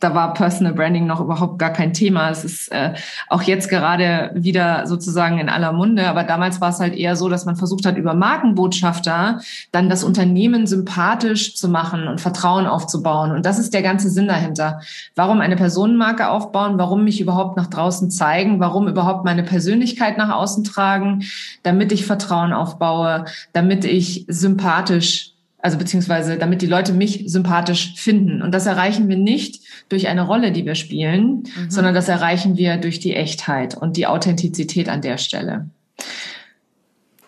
da 0.00 0.14
war 0.14 0.32
Personal 0.32 0.72
Branding 0.72 1.06
noch 1.06 1.20
überhaupt 1.20 1.58
gar 1.58 1.70
kein 1.70 1.92
Thema. 1.92 2.30
Es 2.30 2.42
ist 2.42 2.72
äh, 2.72 2.94
auch 3.28 3.42
jetzt 3.42 3.68
gerade 3.68 4.30
wieder 4.34 4.86
sozusagen 4.86 5.38
in 5.38 5.50
aller 5.50 5.72
Munde, 5.72 6.08
aber 6.08 6.24
damals 6.24 6.60
war 6.62 6.70
es 6.70 6.80
halt 6.80 6.94
eher 6.94 7.16
so, 7.16 7.28
dass 7.28 7.44
man 7.44 7.56
versucht 7.56 7.84
hat, 7.84 7.98
über 7.98 8.14
Markenbotschafter 8.14 9.40
dann 9.72 9.90
das 9.90 10.02
Unternehmen 10.02 10.66
sympathisch 10.66 11.54
zu 11.54 11.68
machen 11.68 12.08
und 12.08 12.22
Vertrauen 12.22 12.66
aufzubauen. 12.66 13.32
Und 13.32 13.44
das 13.44 13.58
ist 13.58 13.74
der 13.74 13.82
ganze 13.82 14.08
Sinn 14.08 14.26
dahinter. 14.26 14.80
Warum 15.16 15.40
eine 15.42 15.56
Personenmarke 15.56 16.30
aufbauen? 16.30 16.78
Warum 16.78 17.04
mich 17.04 17.20
überhaupt 17.20 17.58
nach 17.58 17.66
draußen 17.66 18.10
zeigen? 18.10 18.60
Warum 18.60 18.88
überhaupt 18.88 19.26
meine 19.26 19.42
Persönlichkeit 19.42 20.16
nach 20.16 20.30
außen 20.30 20.64
tragen? 20.64 21.24
Damit 21.62 21.92
ich 21.92 22.06
Vertrauen 22.06 22.54
aufbaue, 22.54 23.26
damit 23.52 23.84
ich 23.84 24.24
sympathisch 24.28 25.33
also 25.64 25.78
beziehungsweise 25.78 26.36
damit 26.36 26.60
die 26.60 26.66
Leute 26.66 26.92
mich 26.92 27.22
sympathisch 27.24 27.94
finden. 27.96 28.42
Und 28.42 28.52
das 28.52 28.66
erreichen 28.66 29.08
wir 29.08 29.16
nicht 29.16 29.62
durch 29.88 30.08
eine 30.08 30.20
Rolle, 30.20 30.52
die 30.52 30.66
wir 30.66 30.74
spielen, 30.74 31.44
mhm. 31.56 31.70
sondern 31.70 31.94
das 31.94 32.06
erreichen 32.10 32.58
wir 32.58 32.76
durch 32.76 33.00
die 33.00 33.16
Echtheit 33.16 33.74
und 33.74 33.96
die 33.96 34.06
Authentizität 34.06 34.90
an 34.90 35.00
der 35.00 35.16
Stelle. 35.16 35.70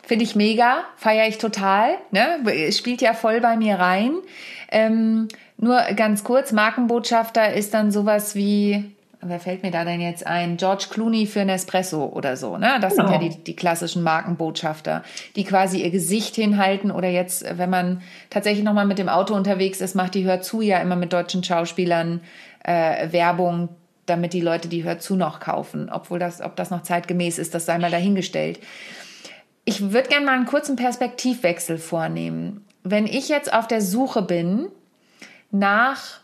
Finde 0.03 0.25
ich 0.27 0.37
mega, 0.37 0.85
feiere 0.97 1.27
ich 1.29 1.39
total. 1.39 1.97
Ne? 2.11 2.73
Spielt 2.73 3.01
ja 3.01 3.15
voll 3.15 3.41
bei 3.41 3.57
mir 3.57 3.77
rein. 3.77 4.13
Ähm, 4.71 5.29
nur 5.57 5.81
ganz 5.97 6.23
kurz, 6.23 6.53
Markenbotschafter 6.53 7.55
ist 7.55 7.73
dann 7.73 7.91
sowas 7.91 8.35
wie 8.35 8.85
wer 9.29 9.41
fällt 9.41 9.63
mir 9.63 9.71
da 9.71 9.85
denn 9.85 10.01
jetzt 10.01 10.27
ein? 10.27 10.57
George 10.57 10.87
Clooney 10.91 11.27
für 11.27 11.45
Nespresso 11.45 12.05
oder 12.07 12.37
so, 12.37 12.57
ne? 12.57 12.79
Das 12.81 12.95
genau. 12.95 13.09
sind 13.09 13.15
ja 13.15 13.19
genau. 13.21 13.37
die, 13.37 13.45
die 13.45 13.57
klassischen 13.57 14.03
Markenbotschafter, 14.03 15.03
die 15.37 15.45
quasi 15.45 15.83
ihr 15.83 15.91
Gesicht 15.91 16.35
hinhalten 16.35 16.91
oder 16.91 17.09
jetzt, 17.09 17.45
wenn 17.59 17.71
man 17.71 18.03
tatsächlich 18.31 18.65
nochmal 18.65 18.87
mit 18.87 18.99
dem 18.99 19.09
Auto 19.09 19.35
unterwegs 19.35 19.81
ist, 19.81 19.95
macht 19.95 20.15
die 20.15 20.25
Hör 20.25 20.41
zu 20.41 20.61
ja 20.61 20.79
immer 20.79 20.97
mit 20.97 21.13
deutschen 21.13 21.43
Schauspielern 21.45 22.21
äh, 22.65 23.13
Werbung, 23.13 23.69
damit 24.07 24.33
die 24.33 24.41
Leute 24.41 24.69
die 24.69 24.85
Hör 24.85 24.99
zu 24.99 25.17
noch 25.17 25.41
kaufen. 25.41 25.91
Obwohl 25.93 26.19
das, 26.19 26.41
ob 26.41 26.57
das 26.57 26.71
noch 26.71 26.83
zeitgemäß 26.83 27.39
ist, 27.39 27.55
das 27.55 27.67
sei 27.67 27.79
mal 27.79 27.91
dahingestellt. 27.91 28.61
Ich 29.65 29.93
würde 29.93 30.09
gerne 30.09 30.27
mal 30.27 30.37
einen 30.37 30.47
kurzen 30.47 30.77
Perspektivwechsel 30.77 31.79
vornehmen. 31.79 32.65
Wenn 32.85 33.07
ich 33.07 33.29
jetzt 33.29 33.53
auf 33.53 33.67
der 33.67 33.81
Suche 33.81 34.23
bin 34.23 34.69
nach 35.51 36.21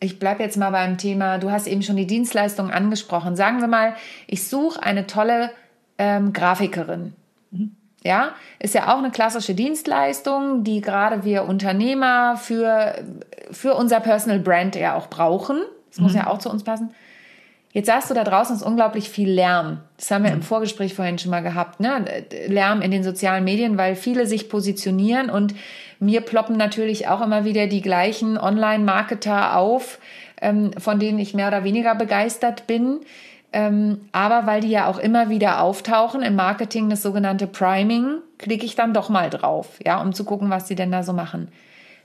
ich 0.00 0.18
bleibe 0.18 0.42
jetzt 0.42 0.56
mal 0.56 0.70
beim 0.70 0.98
Thema, 0.98 1.38
du 1.38 1.50
hast 1.50 1.66
eben 1.66 1.82
schon 1.82 1.96
die 1.96 2.06
Dienstleistung 2.06 2.70
angesprochen. 2.70 3.36
Sagen 3.36 3.60
wir 3.60 3.68
mal, 3.68 3.94
ich 4.26 4.46
suche 4.46 4.82
eine 4.82 5.06
tolle 5.06 5.50
ähm, 5.98 6.32
Grafikerin. 6.32 7.14
Mhm. 7.50 7.76
Ja, 8.02 8.34
ist 8.58 8.74
ja 8.74 8.92
auch 8.92 8.98
eine 8.98 9.10
klassische 9.10 9.54
Dienstleistung, 9.54 10.62
die 10.62 10.82
gerade 10.82 11.24
wir 11.24 11.44
Unternehmer 11.44 12.36
für, 12.36 13.02
für 13.50 13.74
unser 13.74 14.00
Personal 14.00 14.40
Brand 14.40 14.76
ja 14.76 14.94
auch 14.94 15.08
brauchen. 15.08 15.62
Das 15.88 15.98
mhm. 15.98 16.04
muss 16.04 16.14
ja 16.14 16.26
auch 16.26 16.38
zu 16.38 16.50
uns 16.50 16.64
passen. 16.64 16.94
Jetzt 17.72 17.86
sagst 17.86 18.08
du, 18.08 18.14
da 18.14 18.22
draußen 18.22 18.54
ist 18.54 18.62
unglaublich 18.62 19.10
viel 19.10 19.28
Lärm. 19.28 19.80
Das 19.96 20.10
haben 20.10 20.22
wir 20.22 20.30
mhm. 20.30 20.36
im 20.36 20.42
Vorgespräch 20.42 20.94
vorhin 20.94 21.18
schon 21.18 21.32
mal 21.32 21.42
gehabt. 21.42 21.80
Ne? 21.80 22.04
Lärm 22.46 22.82
in 22.82 22.92
den 22.92 23.02
sozialen 23.02 23.42
Medien, 23.42 23.76
weil 23.76 23.96
viele 23.96 24.26
sich 24.26 24.48
positionieren 24.48 25.28
und 25.28 25.54
mir 26.04 26.20
ploppen 26.20 26.56
natürlich 26.56 27.08
auch 27.08 27.20
immer 27.20 27.44
wieder 27.44 27.66
die 27.66 27.80
gleichen 27.80 28.38
Online-Marketer 28.38 29.56
auf, 29.56 29.98
ähm, 30.40 30.72
von 30.78 30.98
denen 30.98 31.18
ich 31.18 31.34
mehr 31.34 31.48
oder 31.48 31.64
weniger 31.64 31.94
begeistert 31.94 32.66
bin. 32.66 33.00
Ähm, 33.52 34.08
aber 34.10 34.46
weil 34.46 34.62
die 34.62 34.70
ja 34.70 34.88
auch 34.88 34.98
immer 34.98 35.28
wieder 35.28 35.62
auftauchen 35.62 36.22
im 36.22 36.34
Marketing, 36.34 36.90
das 36.90 37.02
sogenannte 37.02 37.46
Priming, 37.46 38.18
klicke 38.38 38.66
ich 38.66 38.74
dann 38.74 38.92
doch 38.92 39.08
mal 39.08 39.30
drauf, 39.30 39.78
ja, 39.84 40.02
um 40.02 40.12
zu 40.12 40.24
gucken, 40.24 40.50
was 40.50 40.66
sie 40.66 40.74
denn 40.74 40.90
da 40.90 41.04
so 41.04 41.12
machen. 41.12 41.48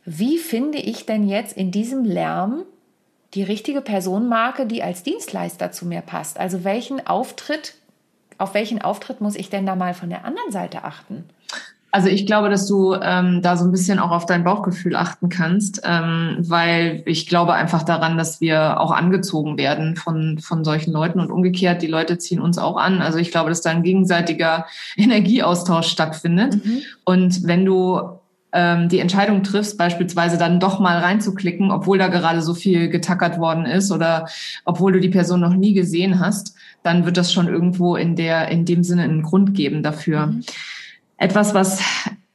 Wie 0.05 0.37
finde 0.37 0.77
ich 0.77 1.05
denn 1.05 1.27
jetzt 1.27 1.57
in 1.57 1.71
diesem 1.71 2.05
Lärm 2.05 2.63
die 3.33 3.43
richtige 3.43 3.81
Personenmarke, 3.81 4.65
die 4.65 4.83
als 4.83 5.03
Dienstleister 5.03 5.71
zu 5.71 5.87
mir 5.87 6.01
passt? 6.01 6.39
Also 6.39 6.63
welchen 6.63 7.05
Auftritt, 7.05 7.75
auf 8.37 8.53
welchen 8.53 8.81
Auftritt 8.81 9.19
muss 9.19 9.35
ich 9.35 9.49
denn 9.49 9.65
da 9.65 9.75
mal 9.75 9.95
von 9.95 10.09
der 10.09 10.25
anderen 10.25 10.51
Seite 10.51 10.83
achten? 10.83 11.25
Also 11.91 12.07
ich 12.07 12.25
glaube, 12.27 12.49
dass 12.49 12.67
du 12.67 12.93
ähm, 12.93 13.41
da 13.41 13.57
so 13.57 13.65
ein 13.65 13.71
bisschen 13.71 13.97
auch 13.97 14.11
auf 14.11 14.27
dein 14.27 14.43
Bauchgefühl 14.43 14.95
achten 14.95 15.29
kannst, 15.29 15.81
ähm, 15.83 16.37
weil 16.39 17.01
ich 17.05 17.27
glaube 17.27 17.53
einfach 17.53 17.81
daran, 17.81 18.17
dass 18.17 18.41
wir 18.41 18.79
auch 18.79 18.91
angezogen 18.91 19.57
werden 19.57 19.95
von, 19.95 20.37
von 20.37 20.63
solchen 20.63 20.91
Leuten 20.91 21.19
und 21.19 21.31
umgekehrt, 21.31 21.81
die 21.81 21.87
Leute 21.87 22.19
ziehen 22.19 22.41
uns 22.41 22.59
auch 22.59 22.77
an. 22.77 23.01
Also 23.01 23.17
ich 23.17 23.31
glaube, 23.31 23.49
dass 23.49 23.61
da 23.61 23.71
ein 23.71 23.83
gegenseitiger 23.83 24.65
Energieaustausch 24.97 25.87
stattfindet. 25.87 26.63
Mhm. 26.63 26.81
Und 27.05 27.47
wenn 27.47 27.65
du 27.65 28.19
ähm, 28.51 28.89
die 28.89 28.99
Entscheidung 28.99 29.41
triffst, 29.41 29.77
beispielsweise 29.77 30.37
dann 30.37 30.59
doch 30.59 30.79
mal 30.79 30.99
reinzuklicken, 30.99 31.71
obwohl 31.71 31.97
da 31.97 32.07
gerade 32.07 32.43
so 32.43 32.53
viel 32.53 32.89
getackert 32.89 33.39
worden 33.39 33.65
ist 33.65 33.91
oder 33.91 34.27
obwohl 34.63 34.91
du 34.91 34.99
die 34.99 35.09
Person 35.09 35.39
noch 35.39 35.53
nie 35.53 35.73
gesehen 35.73 36.19
hast, 36.19 36.55
dann 36.83 37.05
wird 37.05 37.17
das 37.17 37.33
schon 37.33 37.47
irgendwo 37.47 37.95
in 37.95 38.15
der, 38.15 38.49
in 38.49 38.65
dem 38.65 38.83
Sinne 38.83 39.03
einen 39.03 39.23
Grund 39.23 39.55
geben 39.55 39.81
dafür. 39.81 40.27
Mhm. 40.27 40.43
Etwas, 41.19 41.53
was 41.53 41.81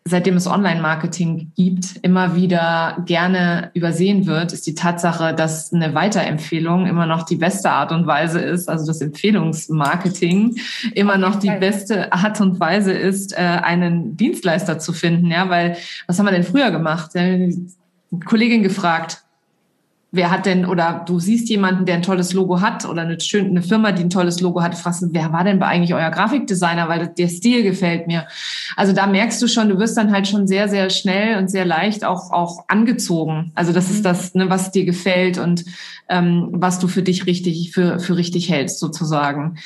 seitdem 0.06 0.36
es 0.36 0.46
Online-Marketing 0.46 1.52
gibt, 1.56 1.96
immer 2.02 2.36
wieder 2.36 3.02
gerne 3.06 3.70
übersehen 3.72 4.26
wird, 4.26 4.52
ist 4.52 4.66
die 4.66 4.74
Tatsache, 4.74 5.32
dass 5.34 5.72
eine 5.72 5.94
Weiterempfehlung 5.94 6.86
immer 6.86 7.06
noch 7.06 7.22
die 7.22 7.36
beste 7.36 7.70
Art 7.70 7.90
und 7.90 8.06
Weise 8.06 8.40
ist, 8.40 8.68
also 8.68 8.86
das 8.86 9.00
Empfehlungsmarketing 9.00 10.56
immer 10.94 11.16
noch 11.16 11.36
die 11.36 11.50
beste 11.50 12.12
Art 12.12 12.42
und 12.42 12.60
Weise 12.60 12.92
ist, 12.92 13.32
äh, 13.32 13.40
einen 13.40 14.18
Dienstleister 14.18 14.78
zu 14.78 14.92
finden. 14.92 15.30
Ja, 15.30 15.48
weil 15.48 15.78
was 16.06 16.18
haben 16.18 16.26
wir 16.26 16.32
denn 16.32 16.44
früher 16.44 16.70
gemacht? 16.70 17.16
Eine 17.16 17.54
Kollegin 18.26 18.62
gefragt, 18.62 19.24
wer 20.14 20.30
hat 20.30 20.46
denn, 20.46 20.64
oder 20.64 21.02
du 21.06 21.18
siehst 21.18 21.48
jemanden, 21.48 21.86
der 21.86 21.96
ein 21.96 22.02
tolles 22.02 22.32
Logo 22.32 22.60
hat 22.60 22.84
oder 22.84 23.02
eine, 23.02 23.20
schön, 23.20 23.46
eine 23.46 23.62
Firma, 23.62 23.90
die 23.90 24.04
ein 24.04 24.10
tolles 24.10 24.40
Logo 24.40 24.62
hat, 24.62 24.76
fragst 24.76 25.02
du, 25.02 25.08
wer 25.10 25.32
war 25.32 25.42
denn 25.42 25.62
eigentlich 25.62 25.94
euer 25.94 26.10
Grafikdesigner, 26.10 26.88
weil 26.88 27.08
der 27.08 27.28
Stil 27.28 27.64
gefällt 27.64 28.06
mir. 28.06 28.26
Also 28.76 28.92
da 28.92 29.06
merkst 29.06 29.42
du 29.42 29.48
schon, 29.48 29.68
du 29.68 29.78
wirst 29.78 29.96
dann 29.96 30.12
halt 30.12 30.28
schon 30.28 30.46
sehr, 30.46 30.68
sehr 30.68 30.88
schnell 30.90 31.38
und 31.38 31.50
sehr 31.50 31.64
leicht 31.64 32.04
auch, 32.04 32.30
auch 32.30 32.64
angezogen. 32.68 33.50
Also 33.56 33.72
das 33.72 33.88
mhm. 33.88 33.94
ist 33.94 34.04
das, 34.04 34.34
ne, 34.34 34.48
was 34.48 34.70
dir 34.70 34.84
gefällt 34.84 35.38
und 35.38 35.64
ähm, 36.08 36.48
was 36.52 36.78
du 36.78 36.86
für 36.86 37.02
dich 37.02 37.26
richtig, 37.26 37.72
für, 37.72 37.98
für 37.98 38.16
richtig 38.16 38.48
hältst 38.50 38.78
sozusagen. 38.78 39.58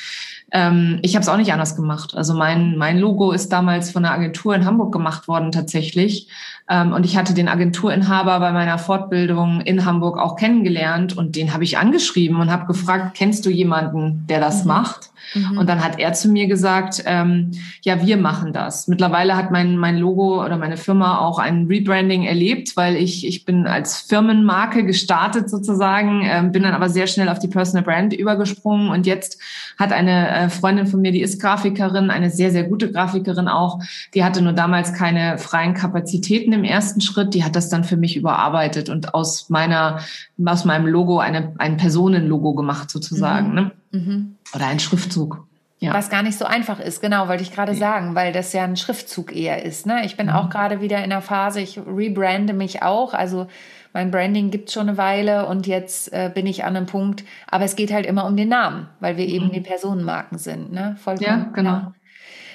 Ähm, 0.51 0.99
ich 1.03 1.15
habe 1.15 1.21
es 1.21 1.29
auch 1.29 1.37
nicht 1.37 1.53
anders 1.53 1.75
gemacht. 1.75 2.15
Also 2.15 2.33
mein, 2.33 2.77
mein 2.77 2.97
Logo 2.97 3.31
ist 3.31 3.49
damals 3.49 3.91
von 3.91 4.03
einer 4.03 4.15
Agentur 4.15 4.55
in 4.55 4.65
Hamburg 4.65 4.91
gemacht 4.91 5.27
worden 5.27 5.51
tatsächlich. 5.51 6.27
Ähm, 6.69 6.93
und 6.93 7.05
ich 7.05 7.17
hatte 7.17 7.33
den 7.33 7.47
Agenturinhaber 7.47 8.39
bei 8.39 8.51
meiner 8.51 8.77
Fortbildung 8.77 9.61
in 9.61 9.85
Hamburg 9.85 10.19
auch 10.19 10.35
kennengelernt 10.35 11.17
und 11.17 11.35
den 11.35 11.53
habe 11.53 11.63
ich 11.63 11.77
angeschrieben 11.77 12.39
und 12.39 12.51
habe 12.51 12.67
gefragt, 12.67 13.17
kennst 13.17 13.45
du 13.45 13.49
jemanden, 13.49 14.25
der 14.27 14.39
das 14.39 14.63
mhm. 14.63 14.67
macht? 14.69 15.09
Mhm. 15.33 15.57
Und 15.57 15.69
dann 15.69 15.83
hat 15.83 15.99
er 15.99 16.13
zu 16.13 16.29
mir 16.29 16.47
gesagt, 16.47 17.03
ähm, 17.05 17.51
ja, 17.81 18.05
wir 18.05 18.17
machen 18.17 18.53
das. 18.53 18.87
Mittlerweile 18.87 19.35
hat 19.35 19.51
mein, 19.51 19.77
mein 19.77 19.97
Logo 19.97 20.43
oder 20.43 20.57
meine 20.57 20.77
Firma 20.77 21.19
auch 21.19 21.39
ein 21.39 21.67
Rebranding 21.67 22.23
erlebt, 22.23 22.75
weil 22.75 22.95
ich, 22.95 23.25
ich 23.25 23.45
bin 23.45 23.67
als 23.67 24.01
Firmenmarke 24.01 24.85
gestartet 24.85 25.49
sozusagen, 25.49 26.23
ähm, 26.25 26.51
bin 26.51 26.63
dann 26.63 26.73
aber 26.73 26.89
sehr 26.89 27.07
schnell 27.07 27.29
auf 27.29 27.39
die 27.39 27.47
Personal 27.47 27.83
Brand 27.83 28.13
übergesprungen 28.13 28.89
und 28.89 29.05
jetzt 29.05 29.39
hat 29.77 29.91
eine 29.91 30.29
äh, 30.29 30.49
Freundin 30.49 30.87
von 30.87 31.01
mir, 31.01 31.11
die 31.11 31.21
ist 31.21 31.41
Grafikerin, 31.41 32.09
eine 32.09 32.29
sehr, 32.29 32.51
sehr 32.51 32.63
gute 32.63 32.91
Grafikerin 32.91 33.47
auch, 33.47 33.79
die 34.13 34.23
hatte 34.23 34.41
nur 34.41 34.53
damals 34.53 34.93
keine 34.93 35.37
freien 35.37 35.73
Kapazitäten 35.73 36.53
im 36.59 36.65
ersten 36.65 37.01
Schritt, 37.01 37.33
die 37.33 37.43
hat 37.43 37.55
das 37.55 37.69
dann 37.69 37.83
für 37.83 37.97
mich 37.97 38.15
überarbeitet 38.15 38.89
und 38.89 39.13
aus 39.13 39.49
meiner, 39.49 39.99
aus 40.45 40.65
meinem 40.65 40.87
Logo 40.87 41.19
eine, 41.19 41.53
ein 41.57 41.77
Personenlogo 41.77 42.53
gemacht 42.53 42.89
sozusagen. 42.91 43.49
Mhm. 43.49 43.55
Ne? 43.55 43.71
Mhm. 43.91 44.35
Oder 44.53 44.67
ein 44.67 44.79
Schriftzug. 44.79 45.45
Ja. 45.79 45.93
Was 45.93 46.09
gar 46.09 46.23
nicht 46.23 46.37
so 46.37 46.43
einfach 46.43 46.81
ist, 46.81 47.01
genau, 47.01 47.29
wollte 47.29 47.41
ich 47.41 47.53
gerade 47.53 47.73
sagen, 47.73 48.13
weil 48.13 48.33
das 48.33 48.51
ja 48.51 48.65
ein 48.65 48.75
Schriftzug 48.75 49.33
eher 49.33 49.63
ist. 49.63 49.85
Ne? 49.85 50.05
Ich 50.05 50.17
bin 50.17 50.27
mhm. 50.27 50.33
auch 50.33 50.49
gerade 50.49 50.81
wieder 50.81 51.01
in 51.03 51.09
der 51.09 51.21
Phase, 51.21 51.61
ich 51.61 51.79
rebrande 51.79 52.53
mich 52.53 52.83
auch. 52.83 53.13
Also 53.13 53.47
mein 53.93 54.11
Branding 54.11 54.51
gibt 54.51 54.71
schon 54.71 54.89
eine 54.89 54.97
Weile 54.97 55.45
und 55.47 55.67
jetzt 55.67 56.11
äh, 56.11 56.29
bin 56.33 56.45
ich 56.47 56.65
an 56.65 56.75
einem 56.75 56.85
Punkt, 56.85 57.23
aber 57.47 57.63
es 57.63 57.77
geht 57.77 57.93
halt 57.93 58.05
immer 58.05 58.25
um 58.25 58.35
den 58.35 58.49
Namen, 58.49 58.87
weil 58.99 59.15
wir 59.15 59.25
mhm. 59.25 59.31
eben 59.31 59.51
die 59.51 59.61
Personenmarken 59.61 60.37
sind. 60.37 60.73
Ne? 60.73 60.97
Vollkommen, 60.99 61.45
ja, 61.45 61.51
genau. 61.53 61.71
Ja. 61.71 61.93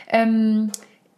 Ähm, 0.09 0.71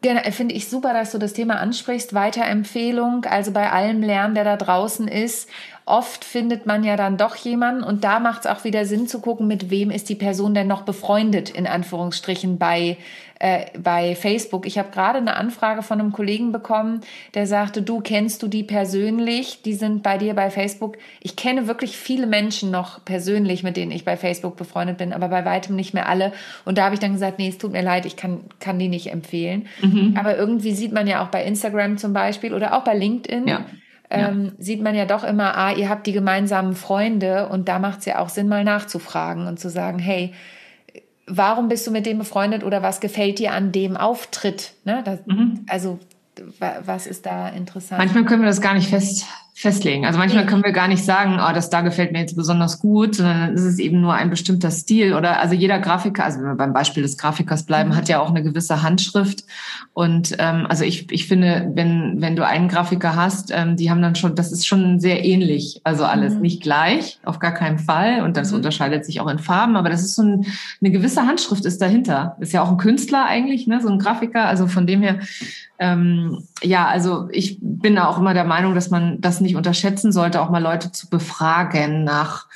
Genau, 0.07 0.23
finde 0.31 0.55
ich 0.55 0.69
super, 0.69 0.93
dass 0.93 1.11
du 1.11 1.19
das 1.19 1.33
Thema 1.33 1.59
ansprichst. 1.59 2.15
Weiterempfehlung, 2.15 3.25
also 3.25 3.51
bei 3.51 3.73
allem 3.73 4.03
Lärm, 4.03 4.35
der 4.35 4.45
da 4.45 4.57
draußen 4.57 5.09
ist 5.09 5.49
oft 5.87 6.25
findet 6.25 6.67
man 6.67 6.83
ja 6.83 6.97
dann 6.97 7.17
doch 7.17 7.37
jemanden 7.37 7.85
und 7.85 8.03
da 8.03 8.19
macht 8.19 8.41
es 8.41 8.47
auch 8.51 8.65
wieder 8.65 8.85
Sinn 8.85 9.07
zu 9.07 9.21
gucken, 9.21 9.47
mit 9.47 9.71
wem 9.71 9.93
ist 9.93 10.09
die 10.09 10.17
Person 10.17 10.53
denn 10.53 10.67
noch 10.67 10.83
befreundet, 10.83 11.49
in 11.49 11.69
Anführungsstrichen, 11.69 12.59
bei, 12.59 12.97
äh, 13.39 13.67
bei 13.79 14.17
Facebook. 14.17 14.67
Ich 14.67 14.79
habe 14.79 14.91
gerade 14.91 15.19
eine 15.19 15.37
Anfrage 15.37 15.85
von 15.85 16.01
einem 16.01 16.11
Kollegen 16.11 16.51
bekommen, 16.51 17.03
der 17.35 17.47
sagte, 17.47 17.83
du 17.83 18.01
kennst 18.01 18.43
du 18.43 18.49
die 18.49 18.65
persönlich, 18.65 19.63
die 19.63 19.75
sind 19.75 20.03
bei 20.03 20.19
dir 20.19 20.35
bei 20.35 20.51
Facebook. 20.51 20.99
Ich 21.21 21.37
kenne 21.37 21.69
wirklich 21.69 21.97
viele 21.97 22.27
Menschen 22.27 22.73
noch 22.73 23.05
persönlich, 23.05 23.63
mit 23.63 23.77
denen 23.77 23.93
ich 23.93 24.05
bei 24.05 24.17
Facebook 24.17 24.57
befreundet 24.57 24.99
bin, 24.99 25.13
aber 25.13 25.29
bei 25.29 25.45
weitem 25.45 25.77
nicht 25.77 25.95
mehr 25.95 26.09
alle. 26.09 26.33
Und 26.65 26.79
da 26.79 26.87
habe 26.87 26.95
ich 26.95 27.01
dann 27.01 27.13
gesagt, 27.13 27.39
nee, 27.39 27.49
es 27.49 27.59
tut 27.59 27.71
mir 27.71 27.83
leid, 27.83 28.07
ich 28.07 28.17
kann, 28.17 28.41
kann 28.59 28.81
die 28.81 28.89
nicht 28.89 29.13
empfehlen. 29.13 29.69
Mhm. 29.81 30.17
Aber 30.19 30.37
irgendwie 30.37 30.73
sieht 30.73 30.91
man 30.91 31.07
ja 31.07 31.25
auch 31.25 31.29
bei 31.29 31.45
Instagram 31.45 31.97
zum 31.97 32.13
Beispiel 32.13 32.55
oder 32.55 32.77
auch 32.77 32.83
bei 32.83 32.95
LinkedIn, 32.95 33.47
ja 33.47 33.65
ähm, 34.11 34.45
ja. 34.45 34.53
sieht 34.59 34.83
man 34.83 34.95
ja 34.95 35.05
doch 35.05 35.25
immer, 35.25 35.57
ah, 35.57 35.73
ihr 35.73 35.89
habt 35.89 36.07
die 36.07 36.13
gemeinsamen 36.13 36.75
Freunde 36.75 37.49
und 37.49 37.69
da 37.69 37.79
macht 37.79 38.01
es 38.01 38.05
ja 38.05 38.19
auch 38.19 38.29
Sinn, 38.29 38.49
mal 38.49 38.65
nachzufragen 38.65 39.47
und 39.47 39.59
zu 39.59 39.69
sagen, 39.69 39.99
hey, 39.99 40.33
warum 41.27 41.69
bist 41.69 41.87
du 41.87 41.91
mit 41.91 42.07
dem 42.07 42.19
befreundet 42.19 42.65
oder 42.65 42.83
was 42.83 43.01
gefällt 43.01 43.39
dir 43.39 43.53
an 43.53 43.73
dem 43.73 43.97
Auftritt? 43.97 44.73
Ne? 44.85 45.03
Das, 45.05 45.21
mhm. 45.27 45.65
Also 45.69 45.99
was 46.59 47.07
ist 47.07 47.27
da 47.27 47.49
interessant? 47.49 47.99
Manchmal 47.99 48.25
können 48.25 48.43
wir 48.43 48.49
das 48.49 48.61
gar 48.61 48.75
nicht 48.75 48.89
fest, 48.89 49.27
festlegen. 49.59 50.05
Also 50.05 50.19
manchmal 50.19 50.45
können 50.45 50.63
wir 50.63 50.73
gar 50.73 50.87
nicht 50.87 51.03
sagen, 51.03 51.41
oh, 51.41 51.55
das 51.55 51.71
da 51.71 51.81
gefällt 51.81 52.13
mir 52.13 52.21
jetzt 52.21 52.37
besonders 52.37 52.79
gut, 52.79 53.15
sondern 53.15 53.55
es 53.55 53.63
ist 53.63 53.79
eben 53.79 54.03
nur 54.03 54.13
ein 54.13 54.29
bestimmter 54.29 54.71
Stil 54.71 55.15
oder 55.15 55.41
also 55.41 55.55
jeder 55.55 55.79
Grafiker, 55.79 56.25
also 56.25 56.41
wenn 56.41 56.49
wir 56.49 56.57
beim 56.57 56.75
Beispiel 56.75 57.03
des 57.03 57.17
Grafikers 57.17 57.65
bleiben, 57.65 57.89
mhm. 57.89 57.97
hat 57.97 58.11
ja 58.11 58.21
auch 58.21 58.29
eine 58.29 58.43
gewisse 58.43 58.83
Handschrift 58.83 59.45
und 59.95 60.37
ähm, 60.39 60.67
also 60.69 60.85
ich, 60.85 61.11
ich 61.11 61.27
finde, 61.27 61.73
wenn 61.75 62.21
wenn 62.21 62.37
du 62.37 62.47
einen 62.47 62.69
Grafiker 62.69 63.17
hast, 63.17 63.51
ähm, 63.51 63.77
die 63.77 63.91
haben 63.91 64.03
dann 64.03 64.15
schon, 64.15 64.35
das 64.35 64.53
ist 64.53 64.67
schon 64.67 65.01
sehr 65.01 65.25
ähnlich, 65.25 65.81
also 65.85 66.05
alles 66.05 66.35
mhm. 66.35 66.43
nicht 66.43 66.63
gleich, 66.63 67.19
auf 67.25 67.39
gar 67.39 67.55
keinen 67.55 67.79
Fall 67.79 68.21
und 68.21 68.37
das 68.37 68.51
mhm. 68.51 68.59
unterscheidet 68.59 69.07
sich 69.07 69.23
auch 69.23 69.29
in 69.29 69.39
Farben, 69.39 69.77
aber 69.77 69.89
das 69.89 70.03
ist 70.03 70.17
so 70.17 70.23
ein, 70.23 70.45
eine 70.83 70.91
gewisse 70.91 71.27
Handschrift 71.27 71.65
ist 71.65 71.81
dahinter. 71.81 72.37
Ist 72.41 72.53
ja 72.53 72.63
auch 72.63 72.71
ein 72.71 72.77
Künstler 72.77 73.25
eigentlich, 73.25 73.67
ne, 73.67 73.81
so 73.81 73.89
ein 73.89 73.99
Grafiker, 73.99 74.45
also 74.45 74.67
von 74.67 74.87
dem 74.87 75.01
her 75.01 75.21
ähm, 75.79 76.43
ja, 76.63 76.87
also 76.87 77.29
ich 77.31 77.59
bin 77.61 77.99
auch 77.99 78.19
immer 78.19 78.35
der 78.35 78.45
Meinung, 78.45 78.75
dass 78.75 78.91
man 78.91 79.21
das 79.21 79.41
nicht 79.41 79.57
unterschätzen 79.57 80.13
sollte, 80.13 80.41
auch 80.41 80.51
mal 80.51 80.63
Leute 80.63 80.93
zu 80.93 81.09
befragen 81.09 82.05
nach, 82.05 82.47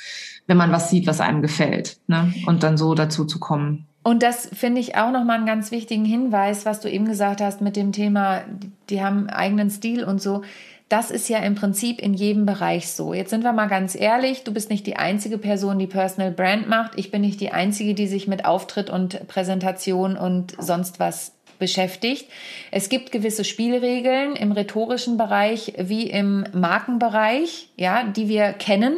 wenn 0.47 0.57
man 0.57 0.71
was 0.71 0.89
sieht, 0.89 1.07
was 1.07 1.21
einem 1.21 1.41
gefällt, 1.41 1.97
ne? 2.07 2.33
und 2.47 2.63
dann 2.63 2.77
so 2.77 2.95
dazu 2.95 3.25
zu 3.25 3.39
kommen. 3.39 3.85
Und 4.03 4.23
das 4.23 4.49
finde 4.51 4.81
ich 4.81 4.95
auch 4.95 5.11
nochmal 5.11 5.37
einen 5.37 5.45
ganz 5.45 5.71
wichtigen 5.71 6.05
Hinweis, 6.05 6.65
was 6.65 6.79
du 6.79 6.89
eben 6.89 7.05
gesagt 7.05 7.39
hast 7.39 7.61
mit 7.61 7.75
dem 7.75 7.91
Thema, 7.91 8.41
die 8.89 9.03
haben 9.03 9.29
eigenen 9.29 9.69
Stil 9.69 10.03
und 10.03 10.19
so. 10.19 10.41
Das 10.89 11.11
ist 11.11 11.29
ja 11.29 11.37
im 11.37 11.55
Prinzip 11.55 12.01
in 12.01 12.13
jedem 12.13 12.45
Bereich 12.45 12.91
so. 12.91 13.13
Jetzt 13.13 13.29
sind 13.29 13.43
wir 13.43 13.53
mal 13.53 13.67
ganz 13.67 13.95
ehrlich, 13.95 14.43
du 14.43 14.51
bist 14.51 14.69
nicht 14.69 14.85
die 14.87 14.97
einzige 14.97 15.37
Person, 15.37 15.79
die 15.79 15.87
Personal 15.87 16.31
Brand 16.31 16.67
macht. 16.67 16.93
Ich 16.97 17.11
bin 17.11 17.21
nicht 17.21 17.39
die 17.39 17.51
einzige, 17.51 17.93
die 17.93 18.07
sich 18.07 18.27
mit 18.27 18.43
Auftritt 18.43 18.89
und 18.89 19.25
Präsentation 19.27 20.17
und 20.17 20.55
sonst 20.59 20.99
was 20.99 21.33
beschäftigt. 21.61 22.29
Es 22.71 22.89
gibt 22.89 23.13
gewisse 23.13 23.45
Spielregeln 23.45 24.35
im 24.35 24.51
rhetorischen 24.51 25.15
Bereich 25.15 25.73
wie 25.77 26.09
im 26.09 26.45
Markenbereich, 26.51 27.69
ja, 27.77 28.03
die 28.03 28.27
wir 28.27 28.51
kennen, 28.51 28.97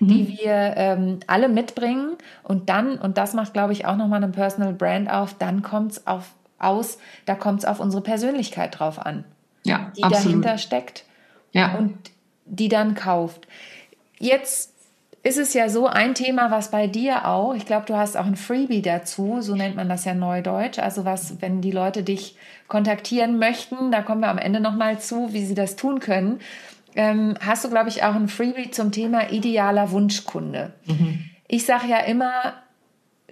mhm. 0.00 0.08
die 0.08 0.38
wir 0.40 0.74
ähm, 0.76 1.20
alle 1.28 1.48
mitbringen. 1.48 2.16
Und 2.42 2.68
dann, 2.68 2.98
und 2.98 3.16
das 3.16 3.34
macht, 3.34 3.52
glaube 3.52 3.72
ich, 3.72 3.86
auch 3.86 3.96
nochmal 3.96 4.24
eine 4.24 4.32
Personal 4.32 4.72
Brand 4.72 5.08
auf, 5.08 5.34
dann 5.34 5.62
kommt 5.62 5.92
es 5.92 6.06
auf 6.08 6.34
aus, 6.58 6.98
da 7.24 7.36
kommt 7.36 7.60
es 7.60 7.64
auf 7.64 7.78
unsere 7.78 8.02
Persönlichkeit 8.02 8.80
drauf 8.80 8.98
an, 8.98 9.24
ja, 9.62 9.92
die 9.96 10.02
absolut. 10.02 10.26
dahinter 10.26 10.58
steckt 10.58 11.04
ja. 11.52 11.76
und 11.76 11.96
die 12.46 12.68
dann 12.68 12.96
kauft. 12.96 13.46
Jetzt 14.18 14.74
ist 15.28 15.36
es 15.38 15.52
ja 15.52 15.68
so 15.68 15.86
ein 15.86 16.14
Thema, 16.14 16.50
was 16.50 16.70
bei 16.70 16.86
dir 16.86 17.26
auch, 17.26 17.54
ich 17.54 17.66
glaube, 17.66 17.86
du 17.86 17.96
hast 17.96 18.16
auch 18.16 18.24
ein 18.24 18.36
Freebie 18.36 18.82
dazu, 18.82 19.40
so 19.40 19.54
nennt 19.54 19.76
man 19.76 19.88
das 19.88 20.04
ja 20.04 20.14
neudeutsch. 20.14 20.78
Also 20.78 21.04
was, 21.04 21.40
wenn 21.42 21.60
die 21.60 21.70
Leute 21.70 22.02
dich 22.02 22.36
kontaktieren 22.66 23.38
möchten, 23.38 23.92
da 23.92 24.02
kommen 24.02 24.22
wir 24.22 24.28
am 24.28 24.38
Ende 24.38 24.60
nochmal 24.60 24.98
zu, 24.98 25.32
wie 25.32 25.44
sie 25.44 25.54
das 25.54 25.76
tun 25.76 26.00
können, 26.00 26.40
ähm, 26.96 27.34
hast 27.40 27.64
du, 27.64 27.68
glaube 27.68 27.90
ich, 27.90 28.02
auch 28.02 28.14
ein 28.14 28.28
Freebie 28.28 28.70
zum 28.70 28.90
Thema 28.90 29.30
idealer 29.30 29.90
Wunschkunde. 29.90 30.72
Mhm. 30.86 31.24
Ich 31.46 31.66
sage 31.66 31.86
ja 31.88 31.98
immer, 31.98 32.54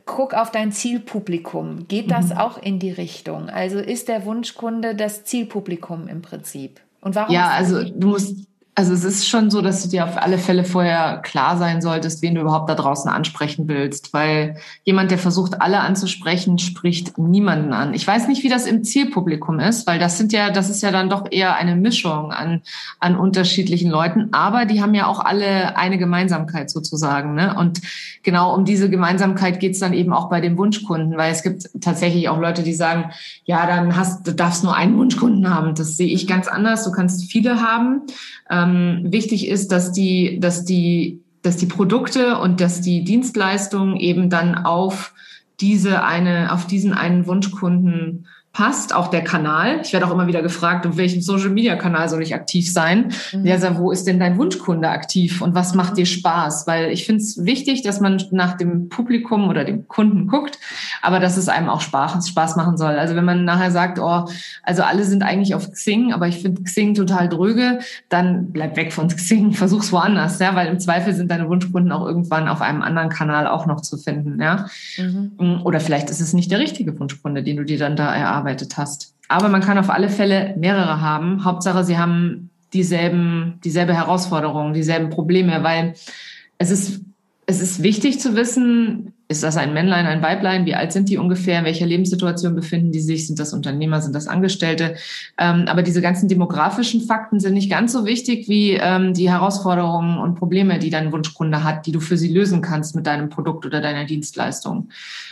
guck 0.04 0.34
auf 0.34 0.50
dein 0.50 0.72
Zielpublikum. 0.72 1.88
Geht 1.88 2.10
das 2.10 2.26
mhm. 2.26 2.38
auch 2.38 2.62
in 2.62 2.78
die 2.78 2.92
Richtung? 2.92 3.48
Also 3.48 3.78
ist 3.78 4.08
der 4.08 4.24
Wunschkunde 4.24 4.94
das 4.94 5.24
Zielpublikum 5.24 6.08
im 6.08 6.22
Prinzip? 6.22 6.80
Und 7.00 7.14
warum? 7.14 7.34
Ja, 7.34 7.48
also 7.50 7.82
du 7.82 8.08
musst 8.08 8.46
Also 8.78 8.92
es 8.92 9.04
ist 9.04 9.26
schon 9.26 9.50
so, 9.50 9.62
dass 9.62 9.82
du 9.82 9.88
dir 9.88 10.04
auf 10.04 10.18
alle 10.18 10.36
Fälle 10.36 10.62
vorher 10.62 11.22
klar 11.22 11.56
sein 11.56 11.80
solltest, 11.80 12.20
wen 12.20 12.34
du 12.34 12.42
überhaupt 12.42 12.68
da 12.68 12.74
draußen 12.74 13.10
ansprechen 13.10 13.68
willst, 13.68 14.12
weil 14.12 14.58
jemand, 14.84 15.10
der 15.10 15.16
versucht, 15.16 15.62
alle 15.62 15.80
anzusprechen, 15.80 16.58
spricht 16.58 17.16
niemanden 17.16 17.72
an. 17.72 17.94
Ich 17.94 18.06
weiß 18.06 18.28
nicht, 18.28 18.42
wie 18.42 18.50
das 18.50 18.66
im 18.66 18.84
Zielpublikum 18.84 19.60
ist, 19.60 19.86
weil 19.86 19.98
das 19.98 20.18
sind 20.18 20.34
ja, 20.34 20.50
das 20.50 20.68
ist 20.68 20.82
ja 20.82 20.90
dann 20.90 21.08
doch 21.08 21.24
eher 21.30 21.56
eine 21.56 21.74
Mischung 21.74 22.32
an, 22.32 22.60
an 23.00 23.16
unterschiedlichen 23.16 23.90
Leuten, 23.90 24.28
aber 24.32 24.66
die 24.66 24.82
haben 24.82 24.92
ja 24.92 25.06
auch 25.06 25.20
alle 25.20 25.78
eine 25.78 25.96
Gemeinsamkeit 25.96 26.68
sozusagen. 26.68 27.34
Ne? 27.34 27.56
Und 27.56 27.80
genau 28.22 28.54
um 28.54 28.66
diese 28.66 28.90
Gemeinsamkeit 28.90 29.58
geht's 29.58 29.78
dann 29.78 29.94
eben 29.94 30.12
auch 30.12 30.28
bei 30.28 30.42
den 30.42 30.58
Wunschkunden, 30.58 31.16
weil 31.16 31.32
es 31.32 31.42
gibt 31.42 31.70
tatsächlich 31.80 32.28
auch 32.28 32.38
Leute, 32.38 32.62
die 32.62 32.74
sagen, 32.74 33.10
ja, 33.46 33.66
dann 33.66 33.96
hast, 33.96 34.26
du 34.26 34.34
darfst 34.34 34.64
nur 34.64 34.76
einen 34.76 34.98
Wunschkunden 34.98 35.48
haben. 35.48 35.74
Das 35.74 35.96
sehe 35.96 36.12
ich 36.12 36.26
ganz 36.26 36.46
anders. 36.46 36.84
Du 36.84 36.92
kannst 36.92 37.32
viele 37.32 37.62
haben. 37.62 38.02
Ähm, 38.50 38.65
wichtig 38.66 39.48
ist, 39.48 39.72
dass 39.72 39.92
die, 39.92 40.38
dass 40.40 40.64
die, 40.64 41.20
dass 41.42 41.56
die 41.56 41.66
Produkte 41.66 42.38
und 42.38 42.60
dass 42.60 42.80
die 42.80 43.04
Dienstleistungen 43.04 43.96
eben 43.96 44.30
dann 44.30 44.54
auf 44.54 45.14
diese 45.60 46.02
eine, 46.02 46.52
auf 46.52 46.66
diesen 46.66 46.92
einen 46.92 47.26
Wunschkunden 47.26 48.26
passt, 48.56 48.94
auch 48.94 49.08
der 49.08 49.22
Kanal. 49.22 49.80
Ich 49.82 49.92
werde 49.92 50.06
auch 50.06 50.10
immer 50.10 50.28
wieder 50.28 50.40
gefragt, 50.40 50.86
auf 50.86 50.96
welchem 50.96 51.20
Social 51.20 51.50
Media 51.50 51.76
Kanal 51.76 52.08
soll 52.08 52.22
ich 52.22 52.34
aktiv 52.34 52.72
sein? 52.72 53.12
Mhm. 53.34 53.44
Ja, 53.44 53.58
sag, 53.58 53.76
wo 53.76 53.90
ist 53.90 54.06
denn 54.06 54.18
dein 54.18 54.38
Wunschkunde 54.38 54.88
aktiv 54.88 55.42
und 55.42 55.54
was 55.54 55.74
macht 55.74 55.98
dir 55.98 56.06
Spaß? 56.06 56.66
Weil 56.66 56.90
ich 56.90 57.04
finde 57.04 57.20
es 57.20 57.44
wichtig, 57.44 57.82
dass 57.82 58.00
man 58.00 58.22
nach 58.30 58.56
dem 58.56 58.88
Publikum 58.88 59.50
oder 59.50 59.66
dem 59.66 59.88
Kunden 59.88 60.26
guckt, 60.26 60.58
aber 61.02 61.20
dass 61.20 61.36
es 61.36 61.50
einem 61.50 61.68
auch 61.68 61.82
Spaß, 61.82 62.26
Spaß 62.26 62.56
machen 62.56 62.78
soll. 62.78 62.94
Also 62.94 63.14
wenn 63.14 63.26
man 63.26 63.44
nachher 63.44 63.70
sagt, 63.70 63.98
oh, 63.98 64.24
also 64.62 64.82
alle 64.84 65.04
sind 65.04 65.22
eigentlich 65.22 65.54
auf 65.54 65.70
Xing, 65.70 66.14
aber 66.14 66.26
ich 66.26 66.40
finde 66.40 66.62
Xing 66.62 66.94
total 66.94 67.28
dröge, 67.28 67.80
dann 68.08 68.52
bleib 68.52 68.76
weg 68.76 68.90
von 68.90 69.08
Xing, 69.08 69.52
versuch's 69.52 69.92
woanders, 69.92 70.38
ja, 70.38 70.54
weil 70.54 70.68
im 70.68 70.80
Zweifel 70.80 71.12
sind 71.12 71.30
deine 71.30 71.50
Wunschkunden 71.50 71.92
auch 71.92 72.06
irgendwann 72.06 72.48
auf 72.48 72.62
einem 72.62 72.80
anderen 72.80 73.10
Kanal 73.10 73.48
auch 73.48 73.66
noch 73.66 73.82
zu 73.82 73.98
finden, 73.98 74.40
ja. 74.40 74.64
Mhm. 74.96 75.60
Oder 75.62 75.80
vielleicht 75.80 76.08
ist 76.08 76.22
es 76.22 76.32
nicht 76.32 76.50
der 76.50 76.58
richtige 76.58 76.98
Wunschkunde, 76.98 77.42
den 77.42 77.58
du 77.58 77.64
dir 77.64 77.78
dann 77.78 77.96
da 77.96 78.14
erarbeitest 78.14 78.45
gearbeitet 78.46 78.76
hast. 78.76 79.14
Aber 79.28 79.48
man 79.48 79.60
kann 79.60 79.78
auf 79.78 79.90
alle 79.90 80.08
Fälle 80.08 80.54
mehrere 80.56 81.00
haben. 81.00 81.44
Hauptsache, 81.44 81.84
sie 81.84 81.98
haben 81.98 82.50
dieselben, 82.72 83.60
dieselbe 83.64 83.94
Herausforderungen, 83.94 84.72
dieselben 84.72 85.10
Probleme, 85.10 85.62
weil 85.62 85.94
es 86.58 86.70
ist, 86.70 87.00
es 87.46 87.60
ist 87.60 87.82
wichtig 87.82 88.20
zu 88.20 88.36
wissen, 88.36 89.12
ist 89.28 89.42
das 89.42 89.56
ein 89.56 89.74
Männlein, 89.74 90.06
ein 90.06 90.22
Weiblein? 90.22 90.66
Wie 90.66 90.76
alt 90.76 90.92
sind 90.92 91.08
die 91.08 91.18
ungefähr? 91.18 91.58
In 91.58 91.64
welcher 91.64 91.86
Lebenssituation 91.86 92.54
befinden 92.54 92.92
die 92.92 93.00
sich? 93.00 93.26
Sind 93.26 93.40
das 93.40 93.52
Unternehmer? 93.52 94.00
Sind 94.00 94.14
das 94.14 94.28
Angestellte? 94.28 94.94
Ähm, 95.36 95.64
aber 95.66 95.82
diese 95.82 96.00
ganzen 96.00 96.28
demografischen 96.28 97.00
Fakten 97.00 97.40
sind 97.40 97.54
nicht 97.54 97.70
ganz 97.70 97.92
so 97.92 98.04
wichtig 98.06 98.48
wie 98.48 98.74
ähm, 98.74 99.14
die 99.14 99.28
Herausforderungen 99.28 100.18
und 100.18 100.36
Probleme, 100.36 100.78
die 100.78 100.90
dein 100.90 101.10
Wunschkunde 101.10 101.64
hat, 101.64 101.86
die 101.86 101.92
du 101.92 101.98
für 101.98 102.16
sie 102.16 102.32
lösen 102.32 102.62
kannst 102.62 102.94
mit 102.94 103.08
deinem 103.08 103.28
Produkt 103.28 103.66
oder 103.66 103.80
deiner 103.80 104.04
Dienstleistung. 104.04 104.90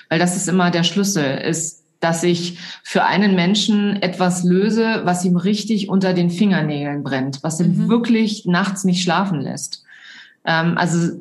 Weil 0.08 0.18
das 0.18 0.34
ist 0.34 0.48
immer 0.48 0.72
der 0.72 0.82
Schlüssel, 0.82 1.38
ist 1.38 1.83
dass 2.04 2.22
ich 2.22 2.58
für 2.82 3.04
einen 3.04 3.34
Menschen 3.34 4.00
etwas 4.02 4.44
löse, 4.44 5.00
was 5.04 5.24
ihm 5.24 5.36
richtig 5.36 5.88
unter 5.88 6.12
den 6.12 6.28
Fingernägeln 6.28 7.02
brennt, 7.02 7.42
was 7.42 7.58
ihn 7.60 7.78
mhm. 7.78 7.88
wirklich 7.88 8.44
nachts 8.44 8.84
nicht 8.84 9.02
schlafen 9.02 9.40
lässt. 9.40 9.84
Ähm, 10.44 10.76
also 10.76 11.12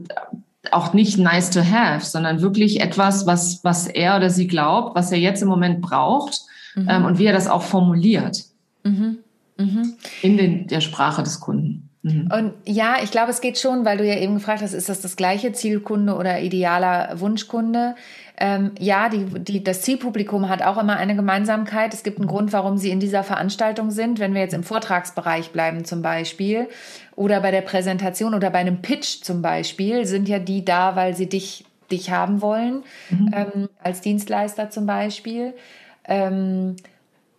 auch 0.72 0.94
nicht 0.94 1.18
nice 1.18 1.52
to 1.52 1.62
have, 1.62 2.06
sondern 2.06 2.42
wirklich 2.42 2.82
etwas, 2.82 3.26
was, 3.26 3.64
was 3.64 3.88
er 3.88 4.18
oder 4.18 4.30
sie 4.30 4.48
glaubt, 4.48 4.94
was 4.94 5.10
er 5.14 5.20
jetzt 5.20 5.42
im 5.42 5.48
Moment 5.48 5.82
braucht 5.82 6.42
mhm. 6.76 6.88
ähm, 6.90 7.06
und 7.06 7.18
wie 7.18 7.26
er 7.26 7.34
das 7.34 7.48
auch 7.48 7.64
formuliert. 7.64 8.44
Mhm. 8.84 9.20
mhm. 9.58 9.94
In 10.22 10.36
den, 10.36 10.68
der 10.68 10.82
Sprache 10.82 11.24
des 11.24 11.40
Kunden. 11.40 11.90
Mhm. 12.02 12.30
Und 12.34 12.54
ja, 12.66 12.98
ich 13.02 13.12
glaube, 13.12 13.32
es 13.32 13.40
geht 13.40 13.58
schon, 13.58 13.86
weil 13.86 13.98
du 13.98 14.06
ja 14.06 14.18
eben 14.18 14.34
gefragt 14.34 14.62
hast, 14.62 14.74
ist 14.74 14.90
das 14.90 15.00
das 15.00 15.16
gleiche 15.16 15.54
Zielkunde 15.54 16.16
oder 16.16 16.42
idealer 16.42 17.22
Wunschkunde? 17.22 17.96
Ähm, 18.38 18.72
ja, 18.80 19.10
die, 19.10 19.26
die, 19.26 19.64
das 19.64 19.82
Zielpublikum 19.84 20.50
hat 20.50 20.64
auch 20.64 20.78
immer 20.78 20.98
eine 20.98 21.16
Gemeinsamkeit. 21.16 21.94
Es 21.94 22.04
gibt 22.04 22.18
einen 22.18 22.28
Grund, 22.28 22.52
warum 22.52 22.78
sie 22.78 22.90
in 22.90 23.00
dieser 23.00 23.24
Veranstaltung 23.24 23.92
sind. 23.92 24.20
Wenn 24.20 24.34
wir 24.34 24.42
jetzt 24.42 24.56
im 24.56 24.64
Vortragsbereich 24.64 25.52
bleiben 25.52 25.86
zum 25.86 26.02
Beispiel 26.02 26.68
oder 27.16 27.42
bei 27.42 27.52
der 27.52 27.62
Präsentation 27.62 28.34
oder 28.34 28.50
bei 28.50 28.60
einem 28.60 28.82
Pitch 28.82 29.22
zum 29.22 29.42
Beispiel, 29.42 30.06
sind 30.06 30.28
ja 30.28 30.40
die 30.40 30.66
da, 30.66 30.96
weil 30.96 31.16
sie 31.16 31.30
dich, 31.30 31.66
dich 31.92 32.10
haben 32.10 32.42
wollen, 32.42 32.84
mhm. 33.10 33.34
ähm, 33.36 33.70
als 33.84 34.02
Dienstleister 34.02 34.72
zum 34.72 34.88
Beispiel. 34.88 35.54
Ähm, 36.06 36.76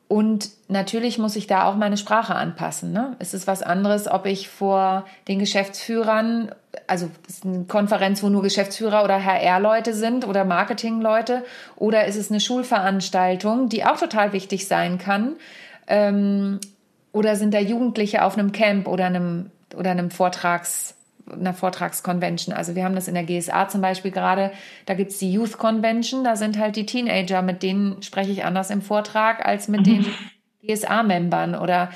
und 0.07 0.51
natürlich 0.69 1.19
muss 1.19 1.35
ich 1.35 1.47
da 1.47 1.65
auch 1.65 1.77
meine 1.77 1.97
Sprache 1.97 2.35
anpassen. 2.35 2.93
Ne? 2.93 3.17
Es 3.19 3.33
ist 3.33 3.47
was 3.47 3.63
anderes, 3.63 4.07
ob 4.07 4.27
ich 4.27 4.49
vor 4.49 5.07
den 5.29 5.39
Geschäftsführern, 5.39 6.55
also 6.87 7.11
es 7.27 7.37
ist 7.37 7.47
eine 7.47 7.65
Konferenz, 7.65 8.23
wo 8.23 8.29
nur 8.29 8.43
Geschäftsführer 8.43 9.03
oder 9.03 9.25
HR-Leute 9.25 9.95
sind 9.95 10.27
oder 10.27 10.45
Marketing-Leute, 10.45 11.45
oder 11.77 12.05
ist 12.05 12.17
es 12.17 12.31
eine 12.31 12.41
Schulveranstaltung, 12.41 13.69
die 13.71 13.85
auch 13.85 13.99
total 13.99 14.33
wichtig 14.33 14.69
sein 14.69 14.99
kann. 14.99 15.37
Ähm, 15.87 16.61
oder 17.13 17.37
sind 17.37 17.55
da 17.55 17.61
Jugendliche 17.61 18.25
auf 18.25 18.37
einem 18.37 18.53
Camp 18.53 18.89
oder 18.89 19.07
einem, 19.07 19.51
oder 19.75 19.93
einem 19.93 20.11
Vortrags, 20.11 20.97
einer 21.31 21.55
Vortragsconvention. 21.55 22.55
Also 22.55 22.75
wir 22.75 22.85
haben 22.85 22.95
das 22.95 23.09
in 23.09 23.15
der 23.15 23.25
GSA 23.25 23.69
zum 23.69 23.81
Beispiel 23.81 24.11
gerade, 24.11 24.51
da 24.87 24.95
gibt 24.95 25.13
es 25.13 25.19
die 25.19 25.33
Youth 25.33 25.59
Convention, 25.59 26.25
da 26.25 26.37
sind 26.37 26.59
halt 26.59 26.77
die 26.77 26.87
Teenager, 26.87 27.43
mit 27.43 27.63
denen 27.63 28.03
spreche 28.03 28.31
ich 28.31 28.45
anders 28.45 28.71
im 28.71 28.83
Vortrag 28.83 29.45
als 29.45 29.69
mit 29.69 29.87
mhm. 29.87 30.05
den 30.05 30.07
GSA-Membern. 30.67 31.55
Oder 31.55 31.91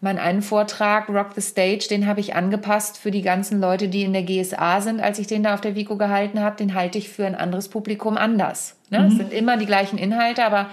mein 0.00 0.18
einen 0.18 0.42
Vortrag, 0.42 1.08
Rock 1.08 1.32
the 1.34 1.40
Stage, 1.40 1.86
den 1.90 2.06
habe 2.06 2.20
ich 2.20 2.36
angepasst 2.36 2.98
für 2.98 3.10
die 3.10 3.22
ganzen 3.22 3.60
Leute, 3.60 3.88
die 3.88 4.04
in 4.04 4.12
der 4.12 4.22
GSA 4.22 4.80
sind. 4.80 5.00
Als 5.00 5.18
ich 5.18 5.26
den 5.26 5.42
da 5.42 5.54
auf 5.54 5.60
der 5.60 5.74
Vico 5.74 5.96
gehalten 5.96 6.40
habe, 6.40 6.56
den 6.56 6.74
halte 6.74 6.98
ich 6.98 7.08
für 7.08 7.26
ein 7.26 7.34
anderes 7.34 7.68
Publikum 7.68 8.16
anders. 8.16 8.76
Ne? 8.90 9.00
Mhm. 9.00 9.06
Es 9.06 9.16
sind 9.16 9.32
immer 9.32 9.56
die 9.56 9.66
gleichen 9.66 9.98
Inhalte, 9.98 10.44
aber 10.44 10.70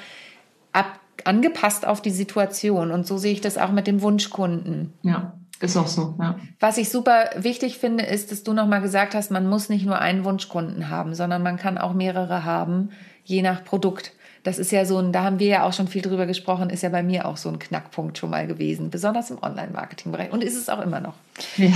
ab, 0.74 1.00
angepasst 1.24 1.88
auf 1.88 2.02
die 2.02 2.12
Situation. 2.12 2.91
Und 2.91 3.08
so 3.08 3.18
sehe 3.18 3.34
ich 3.34 3.41
das 3.41 3.58
auch 3.58 3.72
mit 3.72 3.88
dem 3.88 4.04
Wunschkunden. 4.04 4.94
Ja. 5.02 5.34
Ist 5.65 5.78
auch 5.78 5.88
so, 5.88 6.15
ja. 6.19 6.39
Was 6.60 6.78
ich 6.78 6.89
super 6.89 7.30
wichtig 7.38 7.78
finde, 7.78 8.06
ist, 8.06 8.32
dass 8.32 8.43
du 8.43 8.54
nochmal 8.54 8.82
gesagt 8.82 9.15
hast, 9.15 9.32
man 9.32 9.47
muss 9.47 9.69
nicht 9.69 9.86
nur 9.86 9.99
einen 9.99 10.23
Wunschkunden 10.23 10.89
haben, 10.89 11.13
sondern 11.15 11.43
man 11.43 11.58
kann 11.58 11.78
auch 11.78 11.93
mehrere 11.93 12.45
haben, 12.45 12.89
je 13.23 13.41
nach 13.41 13.63
Produkt. 13.63 14.13
Das 14.43 14.60
ist 14.60 14.71
ja 14.71 14.86
so 14.86 14.99
ein, 14.99 15.12
da 15.12 15.23
haben 15.23 15.39
wir 15.39 15.47
ja 15.47 15.63
auch 15.63 15.73
schon 15.73 15.88
viel 15.88 16.04
drüber 16.04 16.28
gesprochen, 16.28 16.69
ist 16.69 16.84
ja 16.84 16.89
bei 16.89 17.01
mir 17.01 17.25
auch 17.25 17.36
so 17.36 17.49
ein 17.49 17.58
Knackpunkt 17.58 18.19
schon 18.19 18.30
mal 18.30 18.45
gewesen, 18.45 18.91
besonders 18.91 19.32
im 19.32 19.41
Online-Marketing-Bereich 19.41 20.32
und 20.32 20.43
ist 20.43 20.56
es 20.56 20.69
auch 20.69 20.82
immer 20.82 20.99
noch. 20.99 21.15
Ja. 21.58 21.71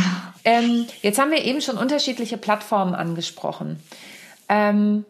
Ähm, 0.46 0.86
jetzt 1.02 1.20
haben 1.20 1.32
wir 1.32 1.44
eben 1.44 1.62
schon 1.62 1.78
unterschiedliche 1.78 2.38
Plattformen 2.38 2.94
angesprochen. 2.94 3.80
Ähm, 4.50 5.04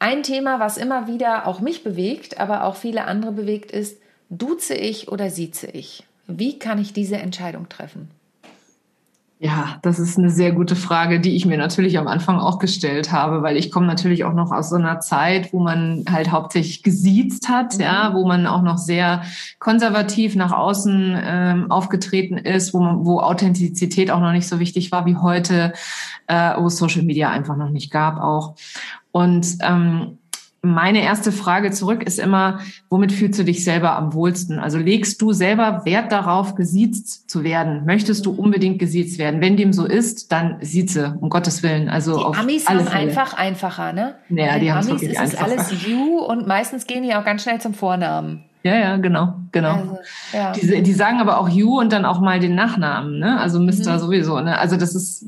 ein 0.00 0.24
Thema, 0.24 0.58
was 0.58 0.76
immer 0.76 1.06
wieder 1.06 1.46
auch 1.46 1.60
mich 1.60 1.84
bewegt, 1.84 2.40
aber 2.40 2.64
auch 2.64 2.74
viele 2.74 3.04
andere 3.04 3.30
bewegt, 3.30 3.70
ist, 3.70 3.98
duze 4.28 4.74
ich 4.74 5.08
oder 5.08 5.30
sieze 5.30 5.68
ich? 5.68 6.04
Wie 6.26 6.58
kann 6.58 6.78
ich 6.78 6.92
diese 6.92 7.18
Entscheidung 7.18 7.68
treffen? 7.68 8.10
Ja, 9.40 9.78
das 9.82 9.98
ist 9.98 10.16
eine 10.16 10.30
sehr 10.30 10.52
gute 10.52 10.74
Frage, 10.74 11.20
die 11.20 11.36
ich 11.36 11.44
mir 11.44 11.58
natürlich 11.58 11.98
am 11.98 12.06
Anfang 12.06 12.38
auch 12.38 12.58
gestellt 12.58 13.12
habe, 13.12 13.42
weil 13.42 13.58
ich 13.58 13.70
komme 13.70 13.86
natürlich 13.86 14.24
auch 14.24 14.32
noch 14.32 14.52
aus 14.52 14.70
so 14.70 14.76
einer 14.76 15.00
Zeit, 15.00 15.52
wo 15.52 15.58
man 15.58 16.04
halt 16.10 16.30
hauptsächlich 16.30 16.82
gesiezt 16.82 17.48
hat, 17.48 17.74
mhm. 17.74 17.80
ja, 17.80 18.14
wo 18.14 18.26
man 18.26 18.46
auch 18.46 18.62
noch 18.62 18.78
sehr 18.78 19.22
konservativ 19.58 20.34
nach 20.34 20.52
außen 20.52 21.20
ähm, 21.22 21.70
aufgetreten 21.70 22.38
ist, 22.38 22.72
wo, 22.72 22.80
man, 22.80 23.04
wo 23.04 23.20
Authentizität 23.20 24.10
auch 24.10 24.20
noch 24.20 24.32
nicht 24.32 24.48
so 24.48 24.60
wichtig 24.60 24.92
war 24.92 25.04
wie 25.04 25.16
heute, 25.16 25.74
äh, 26.28 26.52
wo 26.56 26.68
es 26.68 26.78
Social 26.78 27.02
Media 27.02 27.28
einfach 27.28 27.56
noch 27.56 27.70
nicht 27.70 27.90
gab 27.90 28.18
auch. 28.18 28.54
Und 29.10 29.58
ähm, 29.60 30.18
meine 30.64 31.02
erste 31.02 31.30
Frage 31.30 31.70
zurück 31.70 32.02
ist 32.02 32.18
immer, 32.18 32.60
womit 32.88 33.12
fühlst 33.12 33.38
du 33.38 33.44
dich 33.44 33.64
selber 33.64 33.96
am 33.96 34.14
wohlsten? 34.14 34.58
Also 34.58 34.78
legst 34.78 35.20
du 35.22 35.32
selber 35.32 35.84
Wert 35.84 36.10
darauf, 36.10 36.54
gesiezt 36.54 37.30
zu 37.30 37.44
werden? 37.44 37.84
Möchtest 37.84 38.26
du 38.26 38.32
unbedingt 38.32 38.78
gesiezt 38.78 39.18
werden? 39.18 39.40
Wenn 39.40 39.56
dem 39.56 39.72
so 39.72 39.84
ist, 39.84 40.32
dann 40.32 40.56
sieze, 40.60 41.16
um 41.20 41.30
Gottes 41.30 41.62
Willen. 41.62 41.88
Also 41.88 42.16
die 42.16 42.24
auf 42.24 42.38
Amis 42.38 42.68
haben 42.68 42.88
einfach 42.88 43.34
einfacher, 43.34 43.92
ne? 43.92 44.16
Ja, 44.30 44.58
die 44.58 44.72
haben 44.72 44.78
Amis 44.78 45.02
wirklich 45.02 45.12
ist 45.12 45.34
es 45.34 45.36
alles 45.36 45.86
you 45.86 46.18
und 46.18 46.46
meistens 46.46 46.86
gehen 46.86 47.02
die 47.02 47.14
auch 47.14 47.24
ganz 47.24 47.42
schnell 47.42 47.60
zum 47.60 47.74
Vornamen. 47.74 48.44
Ja, 48.64 48.76
ja, 48.76 48.96
genau, 48.96 49.34
genau. 49.52 49.74
Also, 49.74 49.98
ja. 50.32 50.52
Die, 50.52 50.82
die 50.82 50.92
sagen 50.94 51.20
aber 51.20 51.38
auch 51.38 51.50
you 51.50 51.78
und 51.78 51.92
dann 51.92 52.06
auch 52.06 52.20
mal 52.20 52.40
den 52.40 52.54
Nachnamen, 52.54 53.18
ne? 53.18 53.38
Also 53.38 53.60
Mr. 53.60 53.68
Mhm. 53.68 53.98
sowieso, 53.98 54.40
ne? 54.40 54.58
Also 54.58 54.78
das 54.78 54.94
ist, 54.94 55.26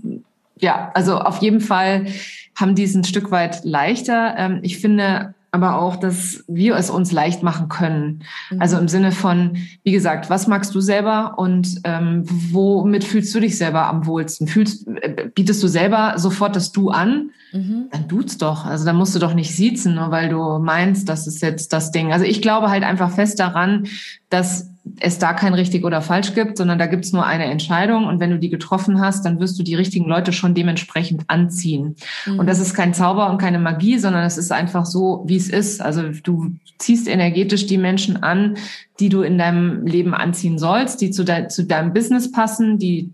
ja, 0.58 0.90
also 0.94 1.18
auf 1.18 1.38
jeden 1.38 1.60
Fall 1.60 2.06
haben 2.54 2.74
die 2.74 2.84
es 2.84 2.94
ein 2.94 3.04
Stück 3.04 3.30
weit 3.30 3.64
leichter. 3.64 4.34
Ähm, 4.36 4.60
ich 4.62 4.78
finde 4.78 5.34
aber 5.56 5.80
auch, 5.80 5.96
dass 5.96 6.44
wir 6.48 6.76
es 6.76 6.90
uns 6.90 7.12
leicht 7.12 7.42
machen 7.42 7.68
können. 7.68 8.22
Mhm. 8.50 8.60
Also 8.60 8.76
im 8.76 8.88
Sinne 8.88 9.10
von, 9.10 9.56
wie 9.84 9.92
gesagt, 9.92 10.28
was 10.28 10.46
magst 10.46 10.74
du 10.74 10.80
selber 10.80 11.38
und 11.38 11.80
ähm, 11.84 12.24
womit 12.26 13.04
fühlst 13.04 13.34
du 13.34 13.40
dich 13.40 13.56
selber 13.56 13.86
am 13.86 14.06
wohlsten? 14.06 14.48
Fühlst, 14.48 14.86
äh, 14.86 15.30
bietest 15.34 15.62
du 15.62 15.68
selber 15.68 16.14
sofort 16.16 16.56
das 16.56 16.72
Du 16.72 16.90
an? 16.90 17.30
Mhm. 17.52 17.86
Dann 17.90 18.06
du's 18.06 18.36
doch. 18.36 18.66
Also 18.66 18.84
dann 18.84 18.96
musst 18.96 19.14
du 19.14 19.18
doch 19.18 19.32
nicht 19.32 19.54
siezen, 19.54 19.94
nur 19.94 20.10
weil 20.10 20.28
du 20.28 20.58
meinst, 20.58 21.08
das 21.08 21.26
ist 21.26 21.40
jetzt 21.40 21.72
das 21.72 21.90
Ding. 21.90 22.12
Also 22.12 22.26
ich 22.26 22.42
glaube 22.42 22.68
halt 22.68 22.84
einfach 22.84 23.10
fest 23.10 23.40
daran, 23.40 23.86
dass 24.28 24.70
es 25.00 25.18
da 25.18 25.32
kein 25.32 25.54
richtig 25.54 25.84
oder 25.84 26.00
falsch 26.00 26.34
gibt, 26.34 26.56
sondern 26.58 26.78
da 26.78 26.86
gibt's 26.86 27.12
nur 27.12 27.26
eine 27.26 27.46
Entscheidung. 27.46 28.06
Und 28.06 28.20
wenn 28.20 28.30
du 28.30 28.38
die 28.38 28.50
getroffen 28.50 29.00
hast, 29.00 29.24
dann 29.24 29.40
wirst 29.40 29.58
du 29.58 29.62
die 29.62 29.74
richtigen 29.74 30.06
Leute 30.06 30.32
schon 30.32 30.54
dementsprechend 30.54 31.24
anziehen. 31.28 31.96
Mhm. 32.26 32.38
Und 32.38 32.46
das 32.46 32.60
ist 32.60 32.74
kein 32.74 32.94
Zauber 32.94 33.30
und 33.30 33.38
keine 33.38 33.58
Magie, 33.58 33.98
sondern 33.98 34.24
es 34.24 34.38
ist 34.38 34.52
einfach 34.52 34.86
so, 34.86 35.24
wie 35.26 35.36
es 35.36 35.48
ist. 35.48 35.82
Also 35.82 36.02
du 36.22 36.54
ziehst 36.78 37.08
energetisch 37.08 37.66
die 37.66 37.78
Menschen 37.78 38.22
an, 38.22 38.56
die 39.00 39.08
du 39.08 39.22
in 39.22 39.38
deinem 39.38 39.84
Leben 39.86 40.14
anziehen 40.14 40.58
sollst, 40.58 41.00
die 41.00 41.10
zu, 41.10 41.24
de 41.24 41.48
zu 41.48 41.64
deinem 41.64 41.92
Business 41.92 42.30
passen, 42.30 42.78
die 42.78 43.10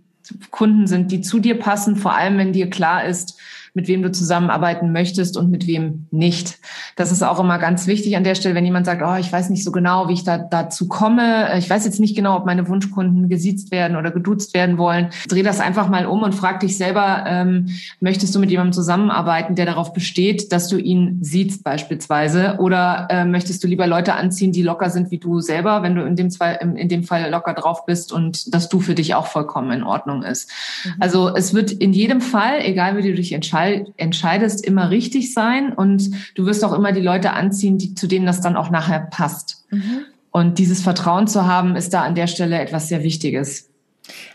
Kunden 0.50 0.86
sind, 0.86 1.10
die 1.10 1.20
zu 1.20 1.38
dir 1.38 1.58
passen, 1.58 1.96
vor 1.96 2.14
allem 2.14 2.38
wenn 2.38 2.52
dir 2.52 2.70
klar 2.70 3.04
ist, 3.04 3.38
mit 3.74 3.88
wem 3.88 4.02
du 4.02 4.12
zusammenarbeiten 4.12 4.92
möchtest 4.92 5.36
und 5.36 5.50
mit 5.50 5.66
wem 5.66 6.06
nicht. 6.10 6.58
Das 6.96 7.10
ist 7.10 7.22
auch 7.22 7.40
immer 7.40 7.58
ganz 7.58 7.86
wichtig 7.86 8.16
an 8.16 8.24
der 8.24 8.34
Stelle, 8.34 8.54
wenn 8.54 8.66
jemand 8.66 8.84
sagt, 8.84 9.02
oh, 9.02 9.16
ich 9.18 9.32
weiß 9.32 9.48
nicht 9.48 9.64
so 9.64 9.72
genau, 9.72 10.08
wie 10.08 10.12
ich 10.12 10.24
da 10.24 10.36
dazu 10.36 10.88
komme. 10.88 11.56
Ich 11.56 11.70
weiß 11.70 11.86
jetzt 11.86 11.98
nicht 11.98 12.14
genau, 12.14 12.36
ob 12.36 12.44
meine 12.44 12.68
Wunschkunden 12.68 13.30
gesiezt 13.30 13.70
werden 13.70 13.96
oder 13.96 14.10
geduzt 14.10 14.52
werden 14.52 14.76
wollen. 14.76 15.08
Dreh 15.28 15.42
das 15.42 15.60
einfach 15.60 15.88
mal 15.88 16.04
um 16.04 16.22
und 16.22 16.34
frag 16.34 16.60
dich 16.60 16.76
selber, 16.76 17.24
ähm, 17.26 17.70
möchtest 18.00 18.34
du 18.34 18.40
mit 18.40 18.50
jemandem 18.50 18.74
zusammenarbeiten, 18.74 19.54
der 19.54 19.64
darauf 19.64 19.94
besteht, 19.94 20.52
dass 20.52 20.68
du 20.68 20.76
ihn 20.76 21.18
siehst 21.22 21.64
beispielsweise? 21.64 22.56
Oder 22.58 23.06
äh, 23.08 23.24
möchtest 23.24 23.64
du 23.64 23.68
lieber 23.68 23.86
Leute 23.86 24.14
anziehen, 24.14 24.52
die 24.52 24.62
locker 24.62 24.90
sind 24.90 25.10
wie 25.10 25.18
du 25.18 25.40
selber, 25.40 25.82
wenn 25.82 25.94
du 25.94 26.04
in 26.04 26.16
dem, 26.16 26.30
Fall, 26.30 26.58
in 26.76 26.88
dem 26.88 27.04
Fall 27.04 27.30
locker 27.30 27.54
drauf 27.54 27.86
bist 27.86 28.12
und 28.12 28.54
dass 28.54 28.68
du 28.68 28.80
für 28.80 28.94
dich 28.94 29.14
auch 29.14 29.26
vollkommen 29.26 29.70
in 29.70 29.82
Ordnung 29.82 30.22
ist? 30.22 30.50
Mhm. 30.84 30.92
Also 31.00 31.34
es 31.34 31.54
wird 31.54 31.72
in 31.72 31.94
jedem 31.94 32.20
Fall, 32.20 32.60
egal 32.60 32.98
wie 32.98 33.02
du 33.02 33.14
dich 33.14 33.32
entscheidest, 33.32 33.61
entscheidest, 33.96 34.64
immer 34.64 34.90
richtig 34.90 35.34
sein 35.34 35.72
und 35.72 36.10
du 36.34 36.46
wirst 36.46 36.64
auch 36.64 36.72
immer 36.72 36.92
die 36.92 37.00
Leute 37.00 37.32
anziehen, 37.32 37.78
die, 37.78 37.94
zu 37.94 38.06
denen 38.06 38.26
das 38.26 38.40
dann 38.40 38.56
auch 38.56 38.70
nachher 38.70 39.00
passt. 39.00 39.64
Mhm. 39.70 40.04
Und 40.30 40.58
dieses 40.58 40.82
Vertrauen 40.82 41.26
zu 41.26 41.46
haben, 41.46 41.76
ist 41.76 41.92
da 41.92 42.02
an 42.02 42.14
der 42.14 42.26
Stelle 42.26 42.58
etwas 42.58 42.88
sehr 42.88 43.02
Wichtiges. 43.02 43.68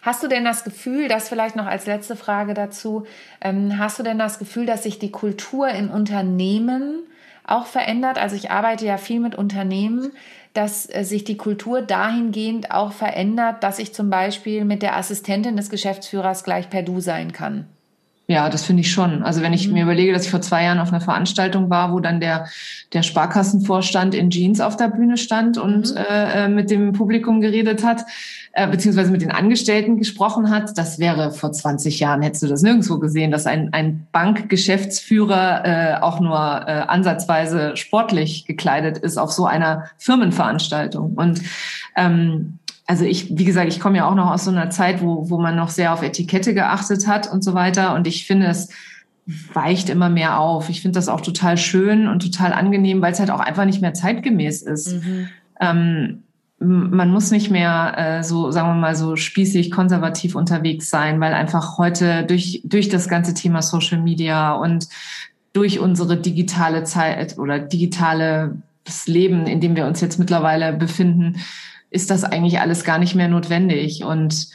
Hast 0.02 0.24
du 0.24 0.28
denn 0.28 0.46
das 0.46 0.64
Gefühl, 0.64 1.08
das 1.08 1.28
vielleicht 1.28 1.56
noch 1.56 1.66
als 1.66 1.86
letzte 1.86 2.16
Frage 2.16 2.54
dazu, 2.54 3.06
ähm, 3.42 3.78
hast 3.78 4.00
du 4.00 4.04
denn 4.04 4.20
das 4.20 4.40
Gefühl, 4.40 4.66
dass 4.66 4.84
sich 4.84 5.00
die 5.00 5.12
Kultur 5.12 5.68
in 5.70 5.90
Unternehmen 5.90 7.04
auch 7.46 7.66
verändert? 7.66 8.18
Also 8.18 8.36
ich 8.36 8.52
arbeite 8.52 8.86
ja 8.86 8.98
viel 8.98 9.20
mit 9.20 9.36
Unternehmen, 9.36 10.12
dass 10.54 10.88
äh, 10.90 11.04
sich 11.04 11.24
die 11.24 11.38
Kultur 11.38 11.82
dahingehend 11.82 12.72
auch 12.72 12.92
verändert, 12.92 13.64
dass 13.64 13.80
ich 13.80 13.94
zum 13.94 14.10
Beispiel 14.10 14.66
mit 14.66 14.82
der 14.82 14.96
Assistentin 14.96 15.58
des 15.58 15.70
Geschäftsführers 15.70 16.44
gleich 16.44 16.70
per 16.70 16.84
Du 16.84 17.00
sein 17.00 17.34
kann. 17.34 17.68
Ja, 18.30 18.50
das 18.50 18.66
finde 18.66 18.82
ich 18.82 18.92
schon. 18.92 19.24
Also 19.24 19.42
wenn 19.42 19.54
ich 19.54 19.70
mhm. 19.70 19.76
mir 19.76 19.84
überlege, 19.84 20.12
dass 20.12 20.26
ich 20.26 20.32
vor 20.32 20.42
zwei 20.42 20.66
Jahren 20.66 20.80
auf 20.80 20.90
einer 20.90 21.00
Veranstaltung 21.00 21.70
war, 21.70 21.94
wo 21.94 22.02
dann 22.02 22.20
der, 22.20 22.48
der 22.92 23.02
Sparkassenvorstand 23.02 24.14
in 24.14 24.30
Jeans 24.32 24.60
auf 24.60 24.76
der 24.76 24.90
Bühne 24.90 25.16
stand 25.16 25.58
und 25.58 25.92
mhm. 25.92 25.98
äh, 25.98 26.46
äh 26.46 26.48
mit 26.50 26.70
dem 26.70 26.92
Publikum 26.92 27.40
geredet 27.40 27.86
hat, 27.86 28.04
äh, 28.52 28.68
beziehungsweise 28.68 29.12
mit 29.12 29.22
den 29.22 29.32
Angestellten 29.32 29.98
gesprochen 29.98 30.50
hat, 30.50 30.78
das 30.78 31.00
wäre 31.00 31.32
vor 31.32 31.54
20 31.54 32.02
Jahren, 32.02 32.22
hättest 32.22 32.44
du 32.44 32.48
das 32.48 32.64
nirgendwo 32.64 33.00
gesehen, 33.00 33.32
dass 33.32 33.46
ein, 33.46 33.72
ein 33.72 34.08
Bankgeschäftsführer 34.12 35.64
äh, 35.64 36.02
auch 36.02 36.20
nur 36.20 36.36
äh, 36.36 36.84
ansatzweise 36.86 37.78
sportlich 37.78 38.44
gekleidet 38.46 38.98
ist 38.98 39.18
auf 39.18 39.32
so 39.32 39.46
einer 39.46 39.86
Firmenveranstaltung. 40.00 41.14
Und 41.14 41.42
ähm, 41.96 42.60
also 42.88 43.04
ich, 43.04 43.38
wie 43.38 43.44
gesagt, 43.44 43.68
ich 43.68 43.82
komme 43.82 43.98
ja 43.98 44.10
auch 44.10 44.16
noch 44.16 44.32
aus 44.32 44.46
so 44.46 44.52
einer 44.52 44.70
Zeit, 44.70 45.02
wo, 45.02 45.30
wo 45.30 45.38
man 45.38 45.58
noch 45.58 45.70
sehr 45.70 45.94
auf 45.94 46.02
Etikette 46.02 46.54
geachtet 46.54 47.06
hat 47.06 47.30
und 47.30 47.44
so 47.44 47.54
weiter. 47.54 47.94
Und 47.94 48.08
ich 48.08 48.26
finde, 48.26 48.48
es 48.48 48.70
weicht 49.54 49.90
immer 49.90 50.10
mehr 50.10 50.40
auf. 50.40 50.70
Ich 50.70 50.82
finde 50.82 50.98
das 50.98 51.10
auch 51.10 51.20
total 51.20 51.58
schön 51.58 52.08
und 52.08 52.22
total 52.22 52.54
angenehm, 52.54 53.02
weil 53.02 53.12
es 53.12 53.20
halt 53.20 53.30
auch 53.30 53.42
einfach 53.42 53.66
nicht 53.66 53.82
mehr 53.82 53.94
zeitgemäß 53.94 54.62
ist. 54.62 55.04
Mhm. 55.04 55.28
Ähm, 55.60 56.24
man 56.60 57.12
muss 57.12 57.30
nicht 57.30 57.52
mehr 57.52 57.94
äh, 57.98 58.24
so, 58.24 58.52
sagen 58.52 58.70
wir 58.70 58.76
mal, 58.76 58.96
so 58.96 59.18
spießig, 59.18 59.70
konservativ 59.70 60.34
unterwegs 60.34 60.90
sein, 60.90 61.20
weil 61.20 61.34
einfach 61.34 61.78
heute 61.78 62.24
durch, 62.24 62.62
durch 62.64 62.88
das 62.90 63.10
ganze 63.10 63.34
Thema 63.34 63.62
Social 63.62 64.02
Media 64.02 64.54
und 64.54 64.88
durch 65.52 65.80
unsere 65.80 66.18
digitale 66.18 66.84
Zeit 66.84 67.38
oder 67.38 67.60
digitales 67.60 68.56
Leben, 69.06 69.46
in 69.46 69.60
dem 69.60 69.76
wir 69.76 69.86
uns 69.86 70.00
jetzt 70.00 70.20
mittlerweile 70.20 70.72
befinden, 70.74 71.36
ist 71.90 72.10
das 72.10 72.24
eigentlich 72.24 72.60
alles 72.60 72.84
gar 72.84 73.00
nicht 73.00 73.16
mehr 73.16 73.28
notwendig. 73.28 74.04
Und 74.04 74.48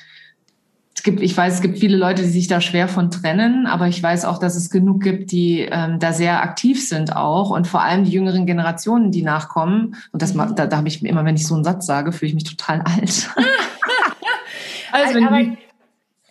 es 0.95 1.03
gibt, 1.03 1.21
ich 1.21 1.37
weiß, 1.37 1.55
es 1.55 1.61
gibt 1.63 1.79
viele 1.79 1.97
Leute, 1.97 2.23
die 2.23 2.29
sich 2.29 2.47
da 2.47 2.61
schwer 2.61 2.87
von 2.87 3.11
trennen, 3.11 3.67
aber 3.67 3.89
ich 3.89 4.03
weiß 4.03 4.25
auch, 4.25 4.39
dass 4.39 4.55
es 4.55 4.71
genug 4.71 5.03
gibt, 5.03 5.33
die 5.33 5.61
ähm, 5.61 5.99
da 5.99 6.13
sehr 6.13 6.43
aktiv 6.43 6.87
sind 6.87 7.17
auch 7.17 7.51
und 7.51 7.67
vor 7.67 7.83
allem 7.83 8.05
die 8.05 8.13
jüngeren 8.13 8.47
Generationen, 8.47 9.11
die 9.11 9.23
nachkommen. 9.23 9.97
Und 10.13 10.23
das, 10.23 10.35
da, 10.35 10.67
da 10.67 10.77
habe 10.77 10.89
ich 10.89 11.03
immer, 11.05 11.25
wenn 11.25 11.35
ich 11.35 11.47
so 11.47 11.55
einen 11.55 11.65
Satz 11.65 11.87
sage, 11.87 12.13
fühle 12.13 12.29
ich 12.29 12.35
mich 12.35 12.45
total 12.45 12.81
alt. 12.85 13.31
also 14.93 15.19
aber, 15.25 15.39
die, 15.39 15.59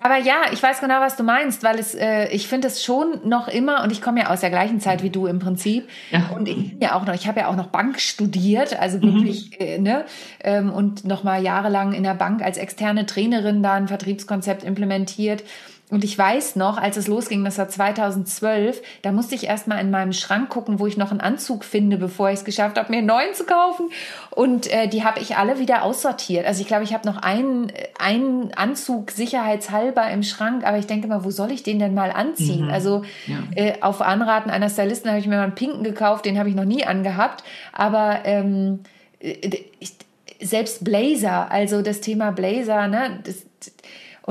aber 0.02 0.18
ja, 0.18 0.44
ich 0.52 0.62
weiß 0.62 0.80
genau, 0.80 1.00
was 1.00 1.16
du 1.16 1.24
meinst, 1.24 1.64
weil 1.64 1.78
es, 1.80 1.94
äh, 1.94 2.28
ich 2.30 2.48
finde 2.48 2.68
es 2.68 2.84
schon 2.84 3.28
noch 3.28 3.48
immer, 3.48 3.84
und 3.84 3.92
ich 3.92 4.02
komme 4.02 4.22
ja 4.22 4.30
aus 4.30 4.42
der 4.42 4.50
gleichen 4.50 4.80
Zeit 4.80 5.04
wie 5.04 5.10
du 5.10 5.28
im 5.28 5.40
Prinzip. 5.40 5.88
Ja. 6.12 6.32
Und 6.36 6.48
ich 6.48 6.74
ja 6.80 6.96
auch 6.96 7.06
noch, 7.06 7.14
ich 7.14 7.28
habe 7.28 7.42
ja 7.42 7.48
auch 7.48 7.56
noch 7.56 7.68
Bank 7.68 8.00
studiert, 8.00 8.80
also 8.80 9.02
wirklich, 9.02 9.52
mhm. 9.52 9.66
äh, 9.66 9.78
ne? 9.78 10.06
Ähm, 10.44 10.72
und 10.72 11.06
noch 11.06 11.24
mal 11.24 11.42
jahrelang 11.42 11.94
in 11.94 12.04
der 12.04 12.16
Bank 12.16 12.42
als 12.42 12.58
externe 12.58 13.06
Trainerin 13.06 13.62
da 13.62 13.74
ein 13.74 13.88
Vertriebskonzept 13.88 14.64
implementiert. 14.64 15.44
Und 15.91 16.06
ich 16.06 16.17
weiß 16.17 16.56
noch, 16.56 16.77
als 16.77 16.95
es 16.95 17.08
losging, 17.08 17.43
das 17.43 17.58
war 17.58 17.67
2012, 17.67 18.82
da 19.01 19.12
musste 19.12 19.36
ich 19.36 19.45
erstmal 19.45 19.82
in 19.82 19.91
meinem 19.91 20.13
Schrank 20.13 20.49
gucken, 20.49 20.80
wo 20.80 20.88
ich 20.88 20.95
noch 20.95 21.12
einen 21.12 21.19
Anzug 21.19 21.65
finde, 21.65 21.97
bevor 21.97 22.30
ich 22.30 22.39
es 22.39 22.45
geschafft 22.45 22.77
habe, 22.77 22.89
mir 22.89 22.99
einen 22.99 23.08
neuen 23.08 23.34
zu 23.34 23.43
kaufen. 23.43 23.89
Und 24.30 24.71
äh, 24.71 24.88
die 24.88 25.04
habe 25.04 25.19
ich 25.19 25.36
alle 25.36 25.60
wieder 25.60 25.84
aussortiert. 25.84 26.45
Also 26.45 26.62
ich 26.62 26.67
glaube, 26.67 26.86
ich 26.86 26.93
habe 26.93 27.06
noch 27.06 27.17
einen, 27.17 27.73
einen 27.99 28.54
Anzug 28.54 29.12
sicherheitshalber 29.12 30.10
im 30.10 30.23
Schrank, 30.23 30.65
aber 30.65 30.77
ich 30.77 30.88
denke 30.88 31.10
mal, 31.10 31.25
wo 31.25 31.30
soll 31.30 31.51
ich 31.51 31.62
den 31.62 31.77
denn 31.77 31.93
mal 31.93 32.12
anziehen? 32.12 32.67
Mhm. 32.67 32.71
Also 32.71 33.04
ja. 33.27 33.39
äh, 33.56 33.73
auf 33.82 34.01
Anraten 34.01 34.49
einer 34.49 34.69
Stylistin 34.69 35.12
habe 35.12 35.19
ich 35.19 35.27
mir 35.27 35.36
mal 35.36 35.43
einen 35.43 35.56
pinken 35.56 35.84
gekauft, 35.84 36.23
den 36.23 36.39
habe 36.39 36.47
ich 36.47 36.56
noch 36.56 36.63
nie 36.63 36.86
angehabt. 36.86 37.43
Aber 37.73 38.21
ähm, 38.23 38.80
äh, 39.19 39.65
ich, 39.80 39.91
selbst 40.39 40.86
Blazer, 40.86 41.51
also 41.51 41.82
das 41.82 41.99
Thema 41.99 42.32
Blazer, 42.32 42.88
ne, 42.88 43.19
das, 43.25 43.45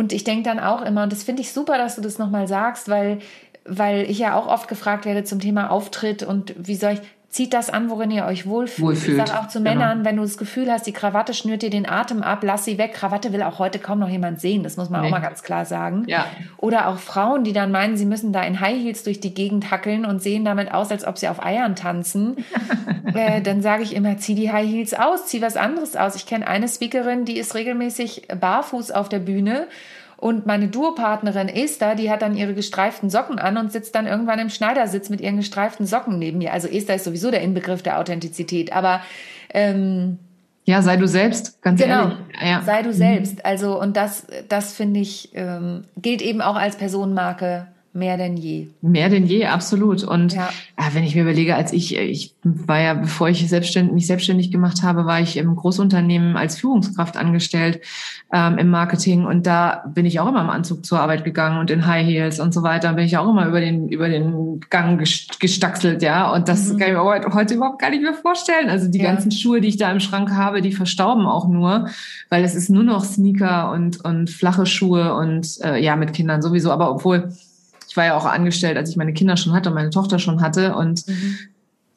und 0.00 0.14
ich 0.14 0.24
denke 0.24 0.44
dann 0.44 0.58
auch 0.58 0.80
immer, 0.80 1.02
und 1.02 1.12
das 1.12 1.24
finde 1.24 1.42
ich 1.42 1.52
super, 1.52 1.76
dass 1.76 1.96
du 1.96 2.00
das 2.00 2.16
nochmal 2.16 2.48
sagst, 2.48 2.88
weil, 2.88 3.18
weil 3.66 4.10
ich 4.10 4.18
ja 4.18 4.34
auch 4.34 4.46
oft 4.46 4.66
gefragt 4.66 5.04
werde 5.04 5.24
zum 5.24 5.40
Thema 5.40 5.70
Auftritt 5.70 6.22
und 6.22 6.54
wie 6.56 6.74
soll 6.74 6.92
ich, 6.92 7.00
zieht 7.30 7.54
das 7.54 7.70
an, 7.70 7.90
worin 7.90 8.10
ihr 8.10 8.24
euch 8.24 8.44
wohlfühlt. 8.46 8.88
wohlfühlt. 8.88 9.18
Ich 9.18 9.26
sage 9.26 9.40
auch 9.40 9.48
zu 9.48 9.58
genau. 9.58 9.70
Männern, 9.70 10.04
wenn 10.04 10.16
du 10.16 10.22
das 10.22 10.36
Gefühl 10.36 10.70
hast, 10.70 10.86
die 10.86 10.92
Krawatte 10.92 11.32
schnürt 11.32 11.62
dir 11.62 11.70
den 11.70 11.88
Atem 11.88 12.22
ab, 12.22 12.40
lass 12.42 12.64
sie 12.64 12.76
weg. 12.76 12.92
Krawatte 12.92 13.32
will 13.32 13.42
auch 13.42 13.60
heute 13.60 13.78
kaum 13.78 14.00
noch 14.00 14.08
jemand 14.08 14.40
sehen, 14.40 14.64
das 14.64 14.76
muss 14.76 14.90
man 14.90 15.02
nee. 15.02 15.06
auch 15.06 15.12
mal 15.12 15.20
ganz 15.20 15.44
klar 15.44 15.64
sagen. 15.64 16.04
Ja. 16.08 16.26
Oder 16.56 16.88
auch 16.88 16.98
Frauen, 16.98 17.44
die 17.44 17.52
dann 17.52 17.70
meinen, 17.70 17.96
sie 17.96 18.04
müssen 18.04 18.32
da 18.32 18.42
in 18.42 18.60
High 18.60 18.82
Heels 18.82 19.04
durch 19.04 19.20
die 19.20 19.32
Gegend 19.32 19.70
hackeln 19.70 20.04
und 20.04 20.20
sehen 20.20 20.44
damit 20.44 20.74
aus, 20.74 20.90
als 20.90 21.06
ob 21.06 21.18
sie 21.18 21.28
auf 21.28 21.44
Eiern 21.44 21.76
tanzen. 21.76 22.36
äh, 23.14 23.40
dann 23.40 23.62
sage 23.62 23.84
ich 23.84 23.94
immer, 23.94 24.18
zieh 24.18 24.34
die 24.34 24.50
High 24.50 24.68
Heels 24.68 24.92
aus, 24.92 25.26
zieh 25.26 25.40
was 25.40 25.56
anderes 25.56 25.94
aus. 25.94 26.16
Ich 26.16 26.26
kenne 26.26 26.48
eine 26.48 26.66
Speakerin, 26.66 27.24
die 27.24 27.38
ist 27.38 27.54
regelmäßig 27.54 28.26
barfuß 28.40 28.90
auf 28.90 29.08
der 29.08 29.20
Bühne 29.20 29.68
und 30.20 30.44
meine 30.44 30.68
Duopartnerin 30.68 31.48
Esther, 31.48 31.94
die 31.94 32.10
hat 32.10 32.20
dann 32.20 32.36
ihre 32.36 32.52
gestreiften 32.52 33.08
Socken 33.08 33.38
an 33.38 33.56
und 33.56 33.72
sitzt 33.72 33.94
dann 33.94 34.06
irgendwann 34.06 34.38
im 34.38 34.50
Schneidersitz 34.50 35.08
mit 35.08 35.22
ihren 35.22 35.38
gestreiften 35.38 35.86
Socken 35.86 36.18
neben 36.18 36.38
mir. 36.38 36.52
Also 36.52 36.68
Esther 36.68 36.96
ist 36.96 37.04
sowieso 37.04 37.30
der 37.30 37.40
Inbegriff 37.40 37.82
der 37.82 37.98
Authentizität. 37.98 38.72
Aber 38.74 39.00
ähm, 39.54 40.18
ja, 40.64 40.82
sei 40.82 40.98
du 40.98 41.08
selbst, 41.08 41.62
ganz 41.62 41.80
genau, 41.80 42.02
ehrlich. 42.02 42.16
Ja. 42.42 42.62
Sei 42.62 42.82
du 42.82 42.92
selbst. 42.92 43.44
Also, 43.46 43.80
und 43.80 43.96
das, 43.96 44.26
das 44.48 44.74
finde 44.74 45.00
ich, 45.00 45.30
ähm, 45.34 45.84
gilt 45.96 46.20
eben 46.20 46.42
auch 46.42 46.56
als 46.56 46.76
Personenmarke 46.76 47.66
Mehr 47.92 48.16
denn 48.16 48.36
je. 48.36 48.68
Mehr 48.82 49.08
denn 49.08 49.26
je, 49.26 49.46
absolut. 49.46 50.04
Und 50.04 50.34
ja. 50.34 50.50
Ja, 50.78 50.94
wenn 50.94 51.02
ich 51.02 51.16
mir 51.16 51.22
überlege, 51.22 51.56
als 51.56 51.72
ich, 51.72 51.96
ich 51.96 52.34
war 52.44 52.80
ja, 52.80 52.94
bevor 52.94 53.28
ich 53.28 53.48
selbstständig, 53.48 53.92
mich 53.92 54.06
selbstständig 54.06 54.52
gemacht 54.52 54.84
habe, 54.84 55.06
war 55.06 55.20
ich 55.20 55.36
im 55.36 55.56
Großunternehmen 55.56 56.36
als 56.36 56.56
Führungskraft 56.56 57.16
angestellt 57.16 57.80
ähm, 58.32 58.58
im 58.58 58.70
Marketing. 58.70 59.24
Und 59.24 59.44
da 59.44 59.84
bin 59.92 60.06
ich 60.06 60.20
auch 60.20 60.28
immer 60.28 60.40
im 60.40 60.50
Anzug 60.50 60.86
zur 60.86 61.00
Arbeit 61.00 61.24
gegangen 61.24 61.58
und 61.58 61.68
in 61.72 61.84
High 61.84 62.06
Heels 62.06 62.38
und 62.38 62.54
so 62.54 62.62
weiter. 62.62 62.92
Bin 62.92 63.04
ich 63.04 63.18
auch 63.18 63.28
immer 63.28 63.46
über 63.46 63.60
den, 63.60 63.88
über 63.88 64.08
den 64.08 64.60
Gang 64.70 64.98
gestaxelt, 65.40 66.00
ja. 66.00 66.32
Und 66.32 66.48
das 66.48 66.72
mhm. 66.72 66.78
kann 66.78 66.88
ich 66.88 66.94
mir 66.94 67.02
heute, 67.02 67.34
heute, 67.34 67.54
überhaupt 67.54 67.80
gar 67.80 67.90
nicht 67.90 68.02
mehr 68.02 68.14
vorstellen. 68.14 68.70
Also 68.70 68.88
die 68.88 69.00
ja. 69.00 69.10
ganzen 69.10 69.32
Schuhe, 69.32 69.60
die 69.60 69.68
ich 69.68 69.78
da 69.78 69.90
im 69.90 70.00
Schrank 70.00 70.30
habe, 70.30 70.62
die 70.62 70.72
verstauben 70.72 71.26
auch 71.26 71.48
nur, 71.48 71.88
weil 72.28 72.44
es 72.44 72.54
ist 72.54 72.70
nur 72.70 72.84
noch 72.84 73.04
Sneaker 73.04 73.72
und, 73.72 74.04
und 74.04 74.30
flache 74.30 74.64
Schuhe 74.64 75.14
und 75.14 75.58
äh, 75.64 75.82
ja, 75.82 75.96
mit 75.96 76.12
Kindern 76.12 76.40
sowieso. 76.40 76.70
Aber 76.70 76.92
obwohl, 76.92 77.32
ich 77.90 77.96
war 77.96 78.04
ja 78.04 78.16
auch 78.16 78.24
angestellt, 78.24 78.76
als 78.76 78.88
ich 78.88 78.96
meine 78.96 79.12
Kinder 79.12 79.36
schon 79.36 79.52
hatte 79.52 79.70
und 79.70 79.74
meine 79.74 79.90
Tochter 79.90 80.20
schon 80.20 80.40
hatte. 80.40 80.76
Und 80.76 81.08
mhm. 81.08 81.38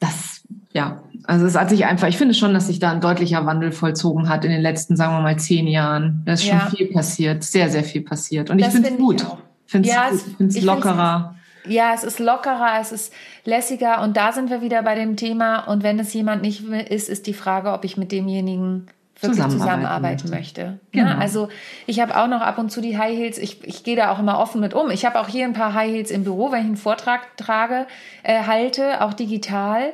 das, 0.00 0.42
ja, 0.72 1.04
also 1.22 1.46
es 1.46 1.54
hat 1.54 1.70
sich 1.70 1.84
einfach, 1.86 2.08
ich 2.08 2.18
finde 2.18 2.34
schon, 2.34 2.52
dass 2.52 2.66
sich 2.66 2.80
da 2.80 2.90
ein 2.90 3.00
deutlicher 3.00 3.46
Wandel 3.46 3.70
vollzogen 3.70 4.28
hat 4.28 4.44
in 4.44 4.50
den 4.50 4.60
letzten, 4.60 4.96
sagen 4.96 5.14
wir 5.14 5.20
mal, 5.20 5.38
zehn 5.38 5.68
Jahren. 5.68 6.22
Da 6.26 6.32
ist 6.32 6.42
schon 6.42 6.58
ja. 6.58 6.66
viel 6.66 6.88
passiert, 6.88 7.44
sehr, 7.44 7.70
sehr 7.70 7.84
viel 7.84 8.02
passiert. 8.02 8.50
Und 8.50 8.60
das 8.60 8.68
ich 8.68 8.74
finde 8.74 8.88
es 8.88 8.96
gut. 8.96 9.24
Ich 9.66 9.70
finde 9.70 9.88
es 9.88 9.94
ja, 9.94 10.10
gut. 10.10 10.20
Ich 10.26 10.36
finde 10.36 10.58
es 10.58 10.64
lockerer. 10.64 11.36
Ja, 11.68 11.94
es 11.94 12.02
ist 12.02 12.18
lockerer, 12.18 12.80
es 12.80 12.90
ist 12.90 13.12
lässiger 13.44 14.02
und 14.02 14.16
da 14.16 14.32
sind 14.32 14.50
wir 14.50 14.62
wieder 14.62 14.82
bei 14.82 14.96
dem 14.96 15.14
Thema. 15.14 15.60
Und 15.60 15.84
wenn 15.84 16.00
es 16.00 16.12
jemand 16.12 16.42
nicht 16.42 16.64
ist, 16.64 17.08
ist 17.08 17.28
die 17.28 17.34
Frage, 17.34 17.72
ob 17.72 17.84
ich 17.84 17.96
mit 17.96 18.10
demjenigen 18.10 18.88
wirklich 19.24 19.48
Zusammenarbeiten 19.48 20.30
möchte. 20.30 20.78
Genau. 20.92 21.10
Ja, 21.10 21.18
also 21.18 21.48
ich 21.86 22.00
habe 22.00 22.16
auch 22.16 22.28
noch 22.28 22.40
ab 22.40 22.58
und 22.58 22.70
zu 22.70 22.80
die 22.80 22.98
High 22.98 23.16
Heels, 23.16 23.38
ich, 23.38 23.64
ich 23.64 23.84
gehe 23.84 23.96
da 23.96 24.12
auch 24.12 24.18
immer 24.18 24.38
offen 24.38 24.60
mit 24.60 24.74
um. 24.74 24.90
Ich 24.90 25.04
habe 25.04 25.20
auch 25.20 25.28
hier 25.28 25.44
ein 25.44 25.52
paar 25.52 25.74
High 25.74 25.90
Heels 25.90 26.10
im 26.10 26.24
Büro, 26.24 26.52
wenn 26.52 26.60
ich 26.60 26.66
einen 26.66 26.76
Vortrag 26.76 27.36
trage, 27.36 27.86
äh, 28.22 28.42
halte, 28.44 29.02
auch 29.02 29.14
digital. 29.14 29.92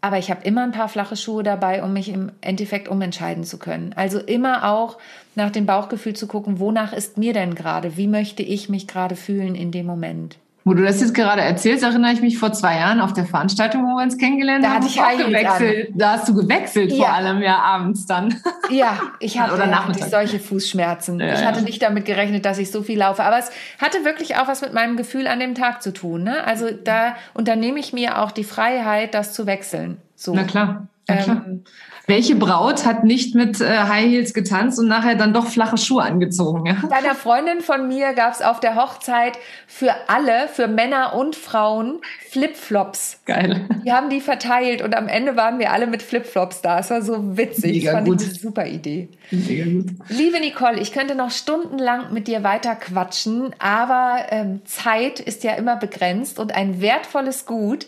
Aber 0.00 0.18
ich 0.18 0.30
habe 0.30 0.44
immer 0.44 0.62
ein 0.62 0.72
paar 0.72 0.88
flache 0.88 1.16
Schuhe 1.16 1.42
dabei, 1.42 1.82
um 1.82 1.92
mich 1.92 2.10
im 2.10 2.30
Endeffekt 2.40 2.86
umentscheiden 2.88 3.44
zu 3.44 3.58
können. 3.58 3.92
Also 3.96 4.18
immer 4.20 4.70
auch 4.70 4.98
nach 5.34 5.50
dem 5.50 5.66
Bauchgefühl 5.66 6.14
zu 6.14 6.26
gucken, 6.28 6.60
wonach 6.60 6.92
ist 6.92 7.18
mir 7.18 7.32
denn 7.32 7.54
gerade? 7.54 7.96
Wie 7.96 8.06
möchte 8.06 8.42
ich 8.42 8.68
mich 8.68 8.86
gerade 8.86 9.16
fühlen 9.16 9.54
in 9.54 9.72
dem 9.72 9.86
Moment? 9.86 10.38
Wo 10.68 10.74
du 10.74 10.82
das 10.82 11.00
jetzt 11.00 11.14
gerade 11.14 11.42
erzählst, 11.42 11.84
erinnere 11.84 12.10
ich 12.12 12.20
mich 12.20 12.38
vor 12.38 12.52
zwei 12.52 12.74
Jahren 12.76 13.00
auf 13.00 13.12
der 13.12 13.24
Veranstaltung, 13.24 13.84
wo 13.84 13.96
wir 13.98 14.02
uns 14.02 14.18
kennengelernt 14.18 14.64
Da 14.64 14.70
haben. 14.70 14.76
hatte 14.78 14.88
ich 14.88 15.00
auch 15.00 15.16
gewechselt. 15.16 15.90
Da 15.94 16.12
hast 16.14 16.28
du 16.28 16.34
gewechselt, 16.34 16.90
vor 16.90 17.06
Ja. 17.06 17.12
allem 17.12 17.40
ja 17.40 17.56
abends 17.60 18.04
dann. 18.06 18.34
Ja, 18.68 18.98
ich 19.20 19.38
hatte, 19.38 19.54
Oder 19.54 19.70
hatte 19.86 20.08
solche 20.08 20.40
Fußschmerzen. 20.40 21.20
Ja, 21.20 21.34
ich 21.34 21.40
ja. 21.42 21.46
hatte 21.46 21.62
nicht 21.62 21.80
damit 21.82 22.04
gerechnet, 22.04 22.44
dass 22.44 22.58
ich 22.58 22.72
so 22.72 22.82
viel 22.82 22.98
laufe. 22.98 23.22
Aber 23.22 23.38
es 23.38 23.50
hatte 23.80 24.04
wirklich 24.04 24.38
auch 24.38 24.48
was 24.48 24.60
mit 24.60 24.72
meinem 24.72 24.96
Gefühl 24.96 25.28
an 25.28 25.38
dem 25.38 25.54
Tag 25.54 25.82
zu 25.82 25.92
tun. 25.92 26.24
Ne? 26.24 26.44
Also 26.44 26.66
da 26.72 27.14
unternehme 27.32 27.78
ich 27.78 27.92
mir 27.92 28.18
auch 28.20 28.32
die 28.32 28.42
Freiheit, 28.42 29.14
das 29.14 29.32
zu 29.34 29.46
wechseln. 29.46 29.98
So. 30.16 30.34
Na 30.34 30.42
klar. 30.42 30.88
Na 31.08 31.14
klar. 31.16 31.42
Ähm, 31.46 31.62
Welche 32.08 32.36
Braut 32.36 32.86
hat 32.86 33.02
nicht 33.02 33.34
mit 33.34 33.60
äh, 33.60 33.66
High 33.66 34.06
Heels 34.06 34.32
getanzt 34.32 34.78
und 34.78 34.86
nachher 34.86 35.16
dann 35.16 35.34
doch 35.34 35.48
flache 35.48 35.76
Schuhe 35.76 36.02
angezogen? 36.02 36.64
Ja? 36.66 36.76
Bei 36.88 36.96
einer 36.96 37.16
Freundin 37.16 37.60
von 37.60 37.88
mir 37.88 38.14
gab 38.14 38.32
es 38.32 38.42
auf 38.42 38.60
der 38.60 38.76
Hochzeit 38.76 39.36
für 39.66 39.92
alle, 40.06 40.46
für 40.46 40.68
Männer 40.68 41.14
und 41.16 41.34
Frauen, 41.34 41.98
Flipflops. 42.30 43.18
Geil. 43.26 43.66
Die 43.84 43.92
haben 43.92 44.08
die 44.08 44.20
verteilt 44.20 44.82
und 44.82 44.94
am 44.94 45.08
Ende 45.08 45.34
waren 45.34 45.58
wir 45.58 45.72
alle 45.72 45.88
mit 45.88 46.00
Flipflops 46.00 46.62
da. 46.62 46.78
Es 46.78 46.90
war 46.90 47.02
so 47.02 47.36
witzig. 47.36 47.72
Mega 47.72 47.86
das 47.86 47.94
fand 47.94 48.08
gut. 48.08 48.22
ich 48.22 48.28
eine 48.28 48.38
super 48.38 48.66
Idee. 48.66 49.08
Mega 49.32 49.64
gut. 49.64 49.86
Liebe 50.08 50.38
Nicole, 50.38 50.78
ich 50.78 50.92
könnte 50.92 51.16
noch 51.16 51.32
stundenlang 51.32 52.12
mit 52.12 52.28
dir 52.28 52.44
weiter 52.44 52.76
quatschen, 52.76 53.52
aber 53.58 54.26
ähm, 54.30 54.60
Zeit 54.64 55.18
ist 55.18 55.42
ja 55.42 55.54
immer 55.54 55.74
begrenzt 55.74 56.38
und 56.38 56.54
ein 56.54 56.80
wertvolles 56.80 57.46
Gut. 57.46 57.86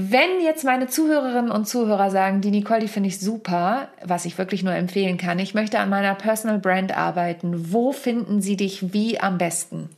Wenn 0.00 0.40
jetzt 0.44 0.62
meine 0.62 0.86
Zuhörerinnen 0.86 1.50
und 1.50 1.66
Zuhörer 1.66 2.12
sagen, 2.12 2.40
die 2.40 2.52
Nicole, 2.52 2.78
die 2.78 2.86
finde 2.86 3.08
ich 3.08 3.18
super, 3.18 3.88
was 4.04 4.26
ich 4.26 4.38
wirklich 4.38 4.62
nur 4.62 4.72
empfehlen 4.72 5.16
kann, 5.16 5.40
ich 5.40 5.54
möchte 5.54 5.80
an 5.80 5.90
meiner 5.90 6.14
Personal 6.14 6.60
Brand 6.60 6.96
arbeiten, 6.96 7.72
wo 7.72 7.90
finden 7.90 8.40
sie 8.40 8.56
dich 8.56 8.92
wie 8.92 9.18
am 9.18 9.38
besten? 9.38 9.88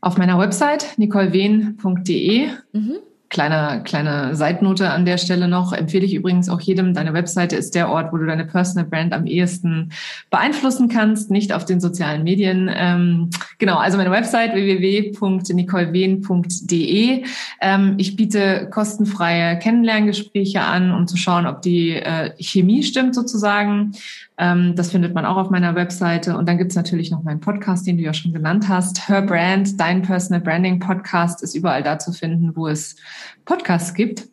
Auf 0.00 0.18
meiner 0.18 0.40
Website 0.40 0.98
nicolewehn.de. 0.98 2.48
Mhm. 2.72 2.96
Kleine, 3.30 3.82
kleine 3.84 4.34
Seitnote 4.36 4.90
an 4.90 5.04
der 5.04 5.18
Stelle 5.18 5.48
noch. 5.48 5.74
Empfehle 5.74 6.06
ich 6.06 6.14
übrigens 6.14 6.48
auch 6.48 6.62
jedem, 6.62 6.94
deine 6.94 7.12
Webseite 7.12 7.56
ist 7.56 7.74
der 7.74 7.90
Ort, 7.90 8.10
wo 8.10 8.16
du 8.16 8.24
deine 8.24 8.46
Personal 8.46 8.88
Brand 8.88 9.12
am 9.12 9.26
ehesten 9.26 9.92
beeinflussen 10.30 10.88
kannst, 10.88 11.30
nicht 11.30 11.52
auf 11.52 11.66
den 11.66 11.78
sozialen 11.78 12.24
Medien. 12.24 12.70
Ähm, 12.74 13.28
genau, 13.58 13.76
also 13.76 13.98
meine 13.98 14.10
Website 14.10 14.54
www.nicolewehn.de. 14.54 17.24
Ähm, 17.60 17.94
ich 17.98 18.16
biete 18.16 18.70
kostenfreie 18.70 19.58
Kennenlerngespräche 19.58 20.62
an, 20.62 20.90
um 20.90 21.06
zu 21.06 21.18
schauen, 21.18 21.46
ob 21.46 21.60
die 21.60 21.96
äh, 21.96 22.32
Chemie 22.38 22.82
stimmt 22.82 23.14
sozusagen. 23.14 23.92
Ähm, 24.38 24.74
das 24.76 24.90
findet 24.92 25.14
man 25.14 25.26
auch 25.26 25.36
auf 25.36 25.50
meiner 25.50 25.74
Webseite. 25.74 26.36
Und 26.36 26.48
dann 26.48 26.58
gibt's 26.58 26.76
natürlich 26.76 27.10
noch 27.10 27.22
meinen 27.24 27.40
Podcast, 27.40 27.86
den 27.86 27.98
du 27.98 28.04
ja 28.04 28.14
schon 28.14 28.32
genannt 28.32 28.68
hast. 28.68 29.08
Her 29.08 29.22
Brand, 29.22 29.80
dein 29.80 30.02
Personal 30.02 30.40
Branding 30.40 30.78
Podcast 30.78 31.42
ist 31.42 31.54
überall 31.54 31.82
da 31.82 31.98
zu 31.98 32.12
finden, 32.12 32.54
wo 32.54 32.68
es 32.68 32.96
Podcasts 33.44 33.94
gibt. 33.94 34.28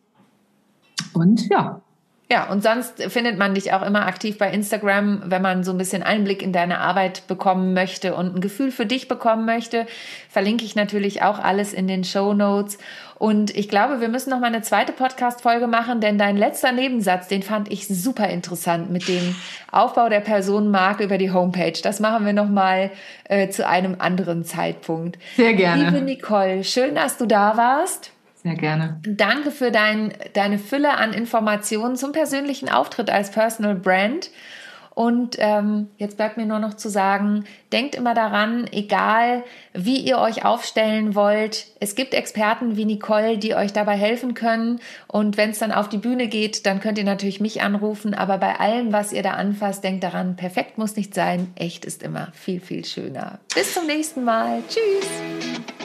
Und 1.14 1.50
ja, 1.50 1.82
Ja, 2.32 2.50
und 2.50 2.64
sonst 2.64 3.04
findet 3.04 3.38
man 3.38 3.54
dich 3.54 3.72
auch 3.72 3.84
immer 3.84 4.08
aktiv 4.08 4.40
bei 4.40 4.52
Instagram, 4.52 5.24
wenn 5.26 5.44
man 5.44 5.64
so 5.64 5.72
ein 5.72 5.78
bisschen 5.78 6.02
Einblick 6.02 6.42
in 6.42 6.54
deine 6.54 6.80
Arbeit 6.80 7.28
bekommen 7.28 7.74
möchte 7.76 8.16
und 8.16 8.36
ein 8.36 8.42
Gefühl 8.42 8.72
für 8.72 8.88
dich 8.88 9.08
bekommen 9.08 9.46
möchte. 9.46 9.86
Verlinke 10.30 10.66
ich 10.66 10.76
natürlich 10.76 11.22
auch 11.22 11.38
alles 11.38 11.72
in 11.72 11.88
den 11.88 12.04
Show 12.04 12.34
Notes. 12.34 12.80
Und 13.18 13.56
ich 13.56 13.70
glaube, 13.70 14.02
wir 14.02 14.10
müssen 14.10 14.30
noch 14.30 14.40
mal 14.40 14.48
eine 14.48 14.62
zweite 14.62 14.92
Podcast-Folge 14.92 15.68
machen, 15.68 16.02
denn 16.02 16.18
dein 16.18 16.36
letzter 16.36 16.74
Nebensatz, 16.74 17.28
den 17.28 17.44
fand 17.44 17.72
ich 17.72 17.88
super 17.88 18.28
interessant 18.28 18.92
mit 18.92 19.08
dem 19.08 19.36
Aufbau 19.72 20.10
der 20.10 20.20
Personenmarke 20.20 21.04
über 21.06 21.18
die 21.18 21.32
Homepage. 21.32 21.80
Das 21.82 22.00
machen 22.02 22.26
wir 22.26 22.34
noch 22.34 22.50
mal 22.50 22.92
äh, 23.26 23.48
zu 23.50 23.66
einem 23.66 23.96
anderen 24.00 24.44
Zeitpunkt. 24.44 25.18
sehr 25.38 25.54
gerne. 25.54 25.86
Liebe 25.86 26.02
Nicole, 26.02 26.64
schön, 26.64 26.96
dass 26.96 27.18
du 27.18 27.26
da 27.26 27.56
warst. 27.56 28.12
Sehr 28.44 28.56
gerne. 28.56 29.00
Danke 29.04 29.50
für 29.50 29.72
dein, 29.72 30.14
deine 30.34 30.60
Fülle 30.60 30.98
an 30.98 31.14
Informationen 31.14 31.96
zum 31.96 32.12
persönlichen 32.12 32.70
Auftritt 32.70 33.10
als 33.10 33.32
Personal 33.32 33.76
Brand. 33.76 34.30
Und 34.96 35.36
ähm, 35.40 35.90
jetzt 35.98 36.16
bleibt 36.16 36.38
mir 36.38 36.46
nur 36.46 36.60
noch 36.60 36.74
zu 36.74 36.90
sagen, 36.90 37.44
denkt 37.74 37.96
immer 37.96 38.14
daran, 38.14 38.66
egal 38.72 39.44
wie 39.74 39.98
ihr 39.98 40.18
euch 40.20 40.46
aufstellen 40.46 41.16
wollt, 41.16 41.68
es 41.82 41.96
gibt 41.96 42.14
Experten 42.14 42.78
wie 42.78 42.86
Nicole, 42.86 43.38
die 43.38 43.56
euch 43.56 43.74
dabei 43.74 43.98
helfen 43.98 44.34
können. 44.36 44.80
Und 45.08 45.36
wenn 45.36 45.50
es 45.50 45.60
dann 45.60 45.74
auf 45.74 45.90
die 45.90 45.98
Bühne 45.98 46.30
geht, 46.30 46.66
dann 46.66 46.80
könnt 46.80 46.98
ihr 46.98 47.04
natürlich 47.04 47.42
mich 47.42 47.62
anrufen. 47.62 48.14
Aber 48.14 48.38
bei 48.38 48.58
allem, 48.58 48.94
was 48.94 49.12
ihr 49.12 49.22
da 49.22 49.32
anfasst, 49.32 49.84
denkt 49.84 50.06
daran, 50.06 50.38
perfekt 50.38 50.78
muss 50.78 50.96
nicht 50.96 51.14
sein, 51.14 51.52
echt 51.56 51.84
ist 51.84 52.02
immer 52.02 52.30
viel, 52.34 52.62
viel 52.62 52.86
schöner. 52.86 53.40
Bis 53.54 53.74
zum 53.74 53.88
nächsten 53.88 54.24
Mal. 54.24 54.64
Tschüss. 54.70 55.85